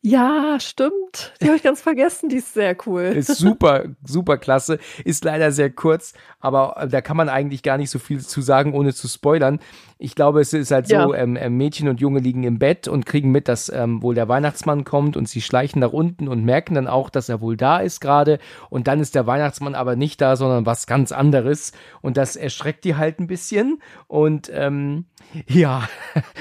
[0.00, 1.34] Ja, stimmt.
[1.40, 3.02] Die habe ich ganz vergessen, die ist sehr cool.
[3.02, 4.78] Ist super, super klasse.
[5.04, 8.42] Ist leider sehr kurz, aber äh, da kann man eigentlich gar nicht so viel zu
[8.42, 9.60] sagen, ohne zu spoilern.
[9.98, 11.04] Ich glaube, es ist halt ja.
[11.04, 14.14] so, ähm, ähm, Mädchen und Junge liegen im Bett und kriegen mit, dass ähm, wohl
[14.14, 17.56] der Weihnachtsmann kommt und sie schleichen nach unten und merken dann auch, dass er wohl
[17.56, 18.38] da ist gerade
[18.70, 21.72] und dann ist der Weihnachtsmann aber nicht da, sondern was ganz anderes
[22.02, 25.06] und das erschreckt die halt ein bisschen und ähm,
[25.48, 25.88] ja,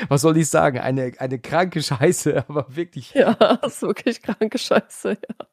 [0.07, 3.13] was soll ich sagen, eine, eine kranke Scheiße, aber wirklich.
[3.13, 5.45] Ja, das ist wirklich kranke Scheiße, ja.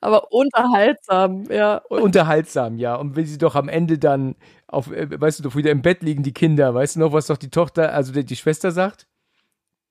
[0.00, 1.76] Aber unterhaltsam, ja.
[1.88, 2.94] Unterhaltsam, ja.
[2.96, 6.02] Und wenn sie doch am Ende dann auf, äh, weißt du doch, wieder im Bett
[6.02, 9.06] liegen die Kinder, weißt du noch, was doch die Tochter, also die, die Schwester sagt?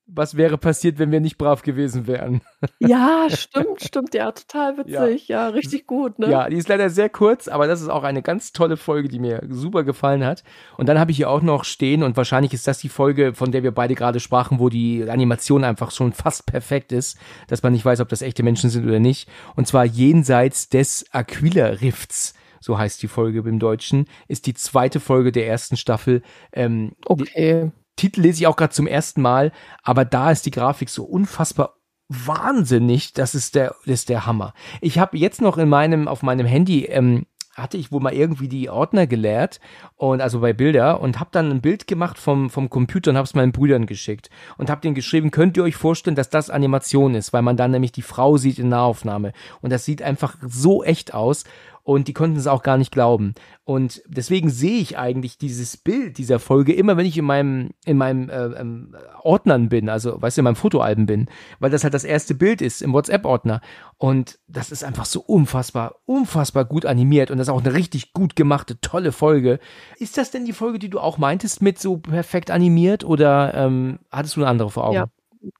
[0.06, 2.42] Was wäre passiert, wenn wir nicht brav gewesen wären.
[2.80, 4.14] Ja, stimmt, stimmt.
[4.14, 5.28] Ja, total witzig.
[5.28, 6.20] Ja, ja richtig gut.
[6.20, 6.30] Ne?
[6.30, 9.20] Ja, die ist leider sehr kurz, aber das ist auch eine ganz tolle Folge, die
[9.20, 10.44] mir super gefallen hat.
[10.78, 13.52] Und dann habe ich hier auch noch stehen und wahrscheinlich ist das die Folge, von
[13.52, 17.74] der wir beide gerade sprachen, wo die Animation einfach schon fast perfekt ist, dass man
[17.74, 19.30] nicht weiß, ob das echte Menschen sind oder nicht.
[19.56, 22.34] Und zwar jenseits des Aquila-Rifts
[22.64, 26.22] so heißt die Folge im Deutschen, ist die zweite Folge der ersten Staffel.
[26.54, 27.72] Ähm, okay.
[27.96, 29.52] Titel lese ich auch gerade zum ersten Mal,
[29.84, 31.78] aber da ist die Grafik so unfassbar
[32.10, 34.54] wahnsinnig, das ist der, das ist der Hammer.
[34.82, 37.26] Ich habe jetzt noch in meinem, auf meinem Handy, ähm,
[37.56, 39.60] hatte ich wohl mal irgendwie die Ordner geleert
[39.96, 43.26] und also bei Bilder und habe dann ein Bild gemacht vom vom Computer und habe
[43.26, 47.14] es meinen Brüdern geschickt und habe denen geschrieben, könnt ihr euch vorstellen, dass das Animation
[47.14, 50.84] ist, weil man dann nämlich die Frau sieht in Nahaufnahme und das sieht einfach so
[50.84, 51.44] echt aus
[51.84, 53.36] und die konnten es auch gar nicht glauben.
[53.66, 57.98] Und deswegen sehe ich eigentlich dieses Bild dieser Folge immer, wenn ich in meinem, in
[57.98, 61.28] meinem äh, ähm, Ordnern bin, also weißt du, in meinem Fotoalben bin,
[61.60, 63.62] weil das halt das erste Bild ist im WhatsApp-Ordner.
[63.98, 68.14] Und das ist einfach so unfassbar, unfassbar gut animiert und das ist auch eine richtig
[68.14, 69.60] gut gemachte, tolle Folge.
[70.00, 74.00] Ist das denn die Folge, die du auch meintest, mit so perfekt animiert oder ähm,
[74.10, 74.96] hattest du eine andere vor Augen?
[74.96, 75.08] Ja.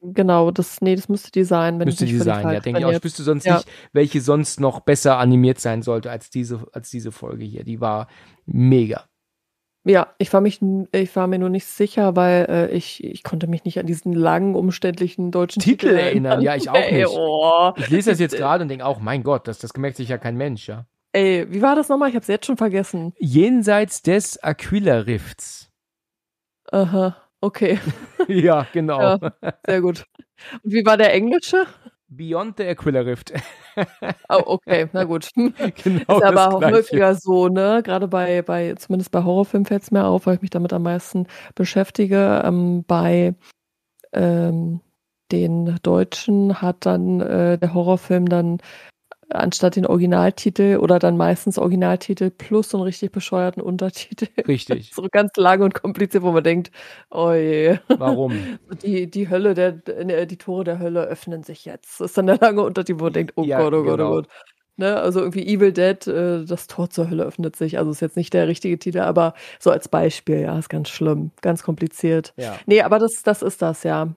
[0.02, 1.80] Genau, das, nee, das müsste die sein.
[1.80, 2.92] Wenn müsste die sein, ja, denke ich auch.
[2.92, 3.56] Ich wüsste sonst ja.
[3.56, 7.64] nicht, welche sonst noch besser animiert sein sollte als diese, als diese Folge hier.
[7.64, 8.08] Die war
[8.46, 9.06] mega.
[9.86, 10.62] Ja, ich war, mich,
[10.94, 14.14] ich war mir nur nicht sicher, weil äh, ich, ich konnte mich nicht an diesen
[14.14, 16.42] langen, umständlichen deutschen Titel, Titel erinnern.
[16.42, 16.92] Ja, ich auch nicht.
[16.92, 17.74] Ey, oh.
[17.76, 20.18] Ich lese das jetzt gerade und denke auch, mein Gott, das, das gemerkt sich ja
[20.18, 20.86] kein Mensch, ja.
[21.12, 22.10] Ey, wie war das nochmal?
[22.10, 23.14] Ich habe es jetzt schon vergessen.
[23.20, 25.70] Jenseits des Aquila-Rifts.
[26.72, 27.18] Aha.
[27.44, 27.78] Okay.
[28.30, 29.02] ja, genau.
[29.02, 29.32] Ja,
[29.66, 30.06] sehr gut.
[30.64, 31.66] Und wie war der englische?
[32.08, 33.34] Beyond the Aquila Rift.
[34.30, 35.30] oh, okay, na gut.
[35.36, 37.82] Genau ist aber auch häufiger so, ne?
[37.84, 40.84] Gerade bei, bei, zumindest bei Horrorfilmen fällt es mir auf, weil ich mich damit am
[40.84, 42.42] meisten beschäftige.
[42.46, 43.36] Ähm, bei
[44.14, 44.80] ähm,
[45.34, 48.60] den Deutschen hat dann äh, der Horrorfilm dann
[49.34, 54.28] anstatt den Originaltitel oder dann meistens Originaltitel plus so einen richtig bescheuerten Untertitel.
[54.48, 54.92] Richtig.
[54.96, 56.72] so ganz lang und kompliziert, wo man denkt,
[57.10, 57.78] oh je.
[57.88, 58.34] Warum?
[58.84, 62.00] Die, die Hölle, der, die Tore der Hölle öffnen sich jetzt.
[62.00, 63.98] Das ist dann der lange Untertitel, wo man denkt, oh ja, Gott, oh Gott, oh
[63.98, 64.10] genau.
[64.12, 64.28] Gott.
[64.76, 67.78] Ne, also irgendwie Evil Dead, äh, das Tor zur Hölle öffnet sich.
[67.78, 71.32] Also ist jetzt nicht der richtige Titel, aber so als Beispiel, ja, ist ganz schlimm,
[71.42, 72.34] ganz kompliziert.
[72.38, 72.58] Ja.
[72.66, 74.16] Nee, aber das, das ist das, ja.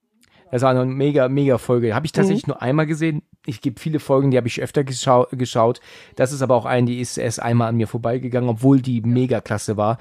[0.51, 1.95] Das war eine mega, mega Folge.
[1.95, 2.53] Habe ich tatsächlich mhm.
[2.53, 3.23] nur einmal gesehen.
[3.47, 5.81] Ich gebe viele Folgen, die habe ich öfter geschau geschaut.
[6.15, 9.41] Das ist aber auch eine, die ist erst einmal an mir vorbeigegangen, obwohl die mega
[9.41, 9.99] klasse war.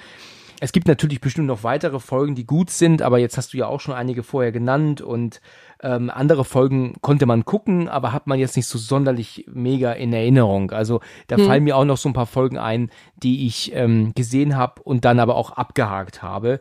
[0.62, 3.68] Es gibt natürlich bestimmt noch weitere Folgen, die gut sind, aber jetzt hast du ja
[3.68, 5.42] auch schon einige vorher genannt und
[5.84, 10.14] ähm, andere Folgen konnte man gucken, aber hat man jetzt nicht so sonderlich mega in
[10.14, 10.72] Erinnerung.
[10.72, 11.46] Also da hm.
[11.46, 15.04] fallen mir auch noch so ein paar Folgen ein, die ich ähm, gesehen habe und
[15.04, 16.60] dann aber auch abgehakt habe.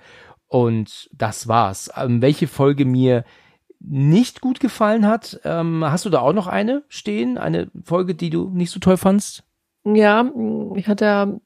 [0.49, 1.91] Und das war's.
[1.97, 3.24] Ähm, welche Folge mir
[3.87, 5.41] nicht gut gefallen hat.
[5.45, 7.39] Ähm, hast du da auch noch eine stehen?
[7.39, 9.45] Eine Folge, die du nicht so toll fandst?
[9.85, 10.30] Ja,
[10.76, 11.41] ich hatte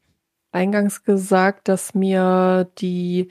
[0.52, 3.28] eingangs gesagt, dass mir die,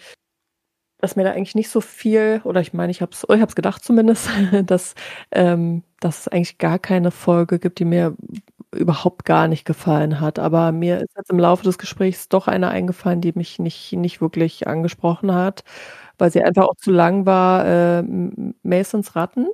[0.99, 3.55] dass mir da eigentlich nicht so viel, oder ich meine, ich habe es ich hab's
[3.55, 4.29] gedacht zumindest,
[4.65, 4.95] dass,
[5.31, 8.15] ähm, dass es eigentlich gar keine Folge gibt, die mir
[8.75, 10.39] überhaupt gar nicht gefallen hat.
[10.39, 14.21] Aber mir ist jetzt im Laufe des Gesprächs doch eine eingefallen, die mich nicht, nicht
[14.21, 15.63] wirklich angesprochen hat
[16.17, 17.65] weil sie einfach auch zu lang war.
[17.65, 18.03] Äh,
[18.63, 19.47] Masons Ratten.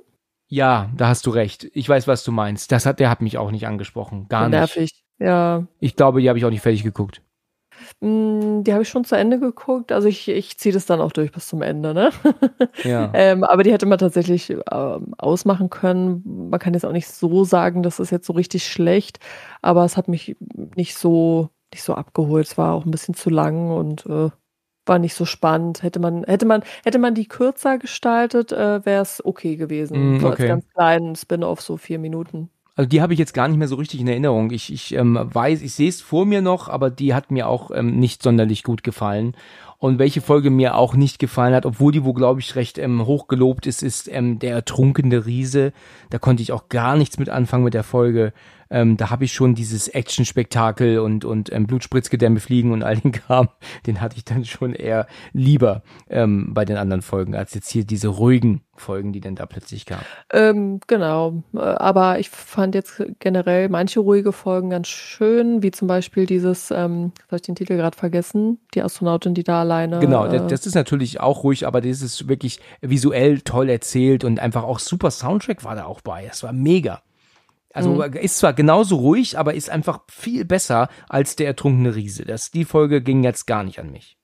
[0.48, 1.68] Ja, da hast du recht.
[1.74, 2.70] Ich weiß, was du meinst.
[2.70, 4.26] Das hat, der hat mich auch nicht angesprochen.
[4.28, 4.82] Gar Nervig.
[4.82, 5.04] nicht.
[5.18, 5.66] ja.
[5.80, 7.22] Ich glaube, die habe ich auch nicht fertig geguckt.
[8.00, 9.92] Hm, die habe ich schon zu Ende geguckt.
[9.92, 12.10] Also ich, ich ziehe das dann auch durch bis zum Ende, ne?
[12.84, 13.10] Ja.
[13.14, 16.22] ähm, aber die hätte man tatsächlich ähm, ausmachen können.
[16.50, 19.18] Man kann jetzt auch nicht so sagen, das ist jetzt so richtig schlecht,
[19.62, 20.36] aber es hat mich
[20.76, 22.46] nicht so, nicht so abgeholt.
[22.46, 24.30] Es war auch ein bisschen zu lang und äh,
[24.86, 25.82] war nicht so spannend.
[25.82, 30.16] Hätte man, hätte man, hätte man die kürzer gestaltet, äh, wäre es okay gewesen.
[30.16, 32.50] Mm, so als ganz kleinen Spin-off, so vier Minuten.
[32.76, 34.50] Also die habe ich jetzt gar nicht mehr so richtig in Erinnerung.
[34.50, 37.70] Ich, ich ähm, weiß, ich sehe es vor mir noch, aber die hat mir auch
[37.72, 39.36] ähm, nicht sonderlich gut gefallen.
[39.78, 43.06] Und welche Folge mir auch nicht gefallen hat, obwohl die wo glaube ich recht ähm,
[43.06, 45.72] hoch gelobt ist, ist ähm, der ertrunkene Riese.
[46.10, 48.32] Da konnte ich auch gar nichts mit anfangen mit der Folge.
[48.74, 53.12] Ähm, da habe ich schon dieses Action-Spektakel und, und ähm, Blutspritzgedämme fliegen und all den
[53.12, 53.48] Kram,
[53.86, 57.84] den hatte ich dann schon eher lieber ähm, bei den anderen Folgen, als jetzt hier
[57.84, 60.02] diese ruhigen Folgen, die dann da plötzlich kamen.
[60.32, 65.86] Ähm, genau, äh, aber ich fand jetzt generell manche ruhige Folgen ganz schön, wie zum
[65.86, 70.00] Beispiel dieses, ähm, habe ich den Titel gerade vergessen, die Astronautin, die da alleine.
[70.00, 74.40] Genau, äh, das ist natürlich auch ruhig, aber das ist wirklich visuell toll erzählt und
[74.40, 76.28] einfach auch super Soundtrack war da auch bei.
[76.28, 77.02] Es war mega.
[77.74, 78.12] Also mhm.
[78.14, 82.24] ist zwar genauso ruhig, aber ist einfach viel besser als der ertrunkene Riese.
[82.24, 84.16] Das, die Folge ging jetzt gar nicht an mich.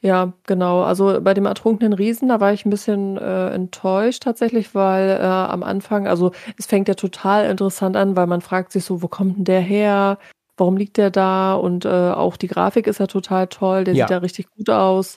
[0.00, 0.82] Ja, genau.
[0.82, 5.22] Also bei dem ertrunkenen Riesen, da war ich ein bisschen äh, enttäuscht tatsächlich, weil äh,
[5.22, 9.08] am Anfang, also es fängt ja total interessant an, weil man fragt sich so, wo
[9.08, 10.18] kommt denn der her?
[10.56, 11.54] Warum liegt der da?
[11.54, 14.06] Und äh, auch die Grafik ist ja total toll, der Ja.
[14.06, 15.16] sieht ja richtig gut aus.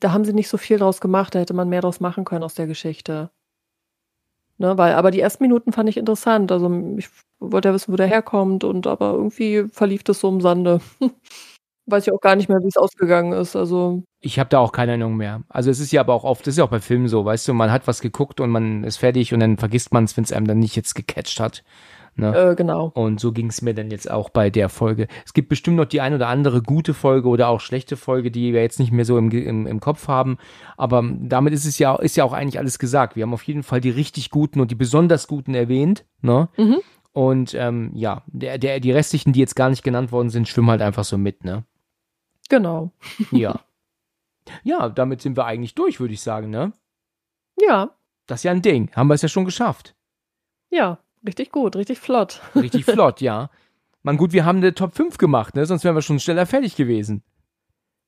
[0.00, 2.44] Da haben sie nicht so viel draus gemacht, da hätte man mehr draus machen können
[2.44, 3.30] aus der Geschichte.
[4.62, 6.52] Ne, weil, aber die ersten Minuten fand ich interessant.
[6.52, 7.08] Also ich
[7.40, 10.80] wollte ja wissen, wo der herkommt und aber irgendwie verlief das so im Sande.
[11.86, 13.56] Weiß ich auch gar nicht mehr, wie es ausgegangen ist.
[13.56, 15.42] Also Ich habe da auch keine Erinnerung mehr.
[15.48, 17.48] Also es ist ja aber auch oft, das ist ja auch bei Filmen so, weißt
[17.48, 20.22] du, man hat was geguckt und man ist fertig und dann vergisst man es, wenn
[20.22, 21.64] es einem dann nicht jetzt gecatcht hat.
[22.14, 22.36] Ne?
[22.36, 22.88] äh, genau.
[22.94, 25.08] Und so ging es mir dann jetzt auch bei der Folge.
[25.24, 28.52] Es gibt bestimmt noch die ein oder andere gute Folge oder auch schlechte Folge, die
[28.52, 30.36] wir jetzt nicht mehr so im, im, im Kopf haben.
[30.76, 33.16] Aber damit ist es ja, ist ja auch eigentlich alles gesagt.
[33.16, 36.04] Wir haben auf jeden Fall die richtig guten und die besonders guten erwähnt.
[36.20, 36.48] Ne?
[36.58, 36.80] Mhm.
[37.12, 40.70] Und ähm, ja, der, der, die restlichen, die jetzt gar nicht genannt worden sind, schwimmen
[40.70, 41.64] halt einfach so mit, ne?
[42.48, 42.90] Genau.
[43.30, 43.60] Ja.
[44.64, 46.72] ja, damit sind wir eigentlich durch, würde ich sagen, ne?
[47.60, 47.90] Ja,
[48.26, 48.90] Das ist ja ein Ding.
[48.94, 49.94] Haben wir es ja schon geschafft.
[50.70, 52.40] ja, richtig gut, richtig flott.
[52.54, 53.50] Richtig flott, ja.
[54.02, 55.64] Man, gut, wir haben eine Top 5 gemacht, ne?
[55.64, 57.22] Sonst wären wir schon schneller fertig gewesen.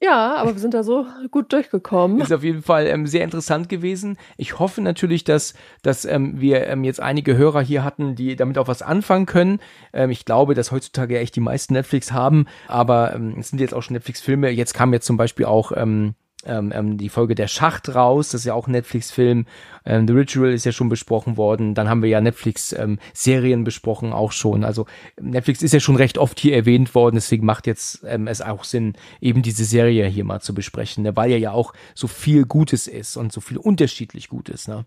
[0.03, 2.21] Ja, aber wir sind da so gut durchgekommen.
[2.21, 4.19] Ist auf jeden Fall ähm, sehr interessant gewesen.
[4.37, 8.59] Ich hoffe natürlich, dass, dass ähm, wir ähm, jetzt einige Hörer hier hatten, die damit
[8.59, 9.61] auch was anfangen können.
[9.95, 13.73] Ähm, ich glaube, dass heutzutage echt die meisten Netflix haben, aber ähm, es sind jetzt
[13.73, 14.51] auch schon Netflix-Filme.
[14.51, 16.15] Jetzt kam jetzt zum Beispiel auch ähm,
[16.47, 18.31] ähm, ähm, die Folge Der Schacht raus.
[18.31, 19.47] Das ist ja auch ein Netflix-Film.
[19.85, 21.75] Ähm, The Ritual ist ja schon besprochen worden.
[21.75, 24.65] Dann haben wir ja Netflix-Serien besprochen, auch schon.
[24.65, 24.87] Also
[25.21, 27.17] Netflix ist ja schon recht oft hier erwähnt worden.
[27.17, 31.17] Deswegen macht jetzt ähm, es auch Sinn, eben diese Serie hier mal zu besprechen, ne?
[31.17, 34.69] weil ja ja auch so viel Gutes ist und so viel unterschiedlich Gutes.
[34.69, 34.85] Ne?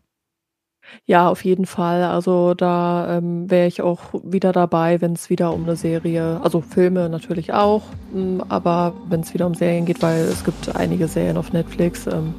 [1.05, 2.03] Ja, auf jeden Fall.
[2.03, 6.61] Also da ähm, wäre ich auch wieder dabei, wenn es wieder um eine Serie, also
[6.61, 7.83] Filme natürlich auch,
[8.13, 12.07] ähm, aber wenn es wieder um Serien geht, weil es gibt einige Serien auf Netflix
[12.07, 12.33] ähm,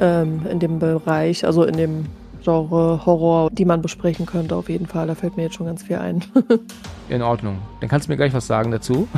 [0.00, 2.06] ähm, in dem Bereich, also in dem
[2.42, 5.06] Genre Horror, die man besprechen könnte auf jeden Fall.
[5.06, 6.24] Da fällt mir jetzt schon ganz viel ein.
[7.08, 7.58] In Ordnung.
[7.80, 9.08] Dann kannst du mir gleich was sagen dazu.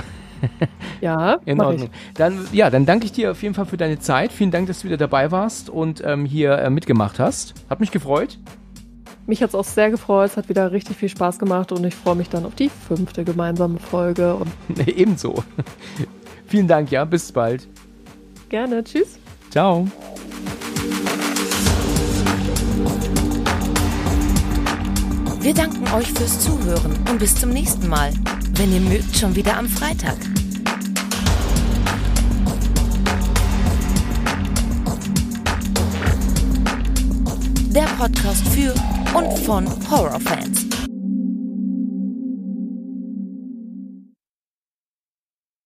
[1.01, 1.91] ja, In Ordnung.
[2.15, 4.33] Dann, ja, dann danke ich dir auf jeden Fall für deine Zeit.
[4.33, 7.55] Vielen Dank, dass du wieder dabei warst und ähm, hier äh, mitgemacht hast.
[7.69, 8.39] Hat mich gefreut.
[8.39, 8.39] Ich.
[9.27, 10.31] Mich hat es auch sehr gefreut.
[10.31, 13.25] Es hat wieder richtig viel Spaß gemacht und ich freue mich dann auf die fünfte
[13.25, 14.35] gemeinsame Folge.
[14.35, 14.51] Und
[14.87, 15.45] Ebenso.
[16.47, 17.05] Vielen Dank, ja.
[17.05, 17.69] Bis bald.
[18.49, 18.83] gerne.
[18.83, 19.19] Tschüss.
[19.51, 19.87] Ciao.
[25.41, 28.13] Wir danken euch fürs Zuhören und bis zum nächsten Mal.
[28.55, 30.17] Wenn ihr mögt, schon wieder am Freitag.
[37.75, 38.75] Der Podcast für
[39.17, 40.72] und von Horrorfans.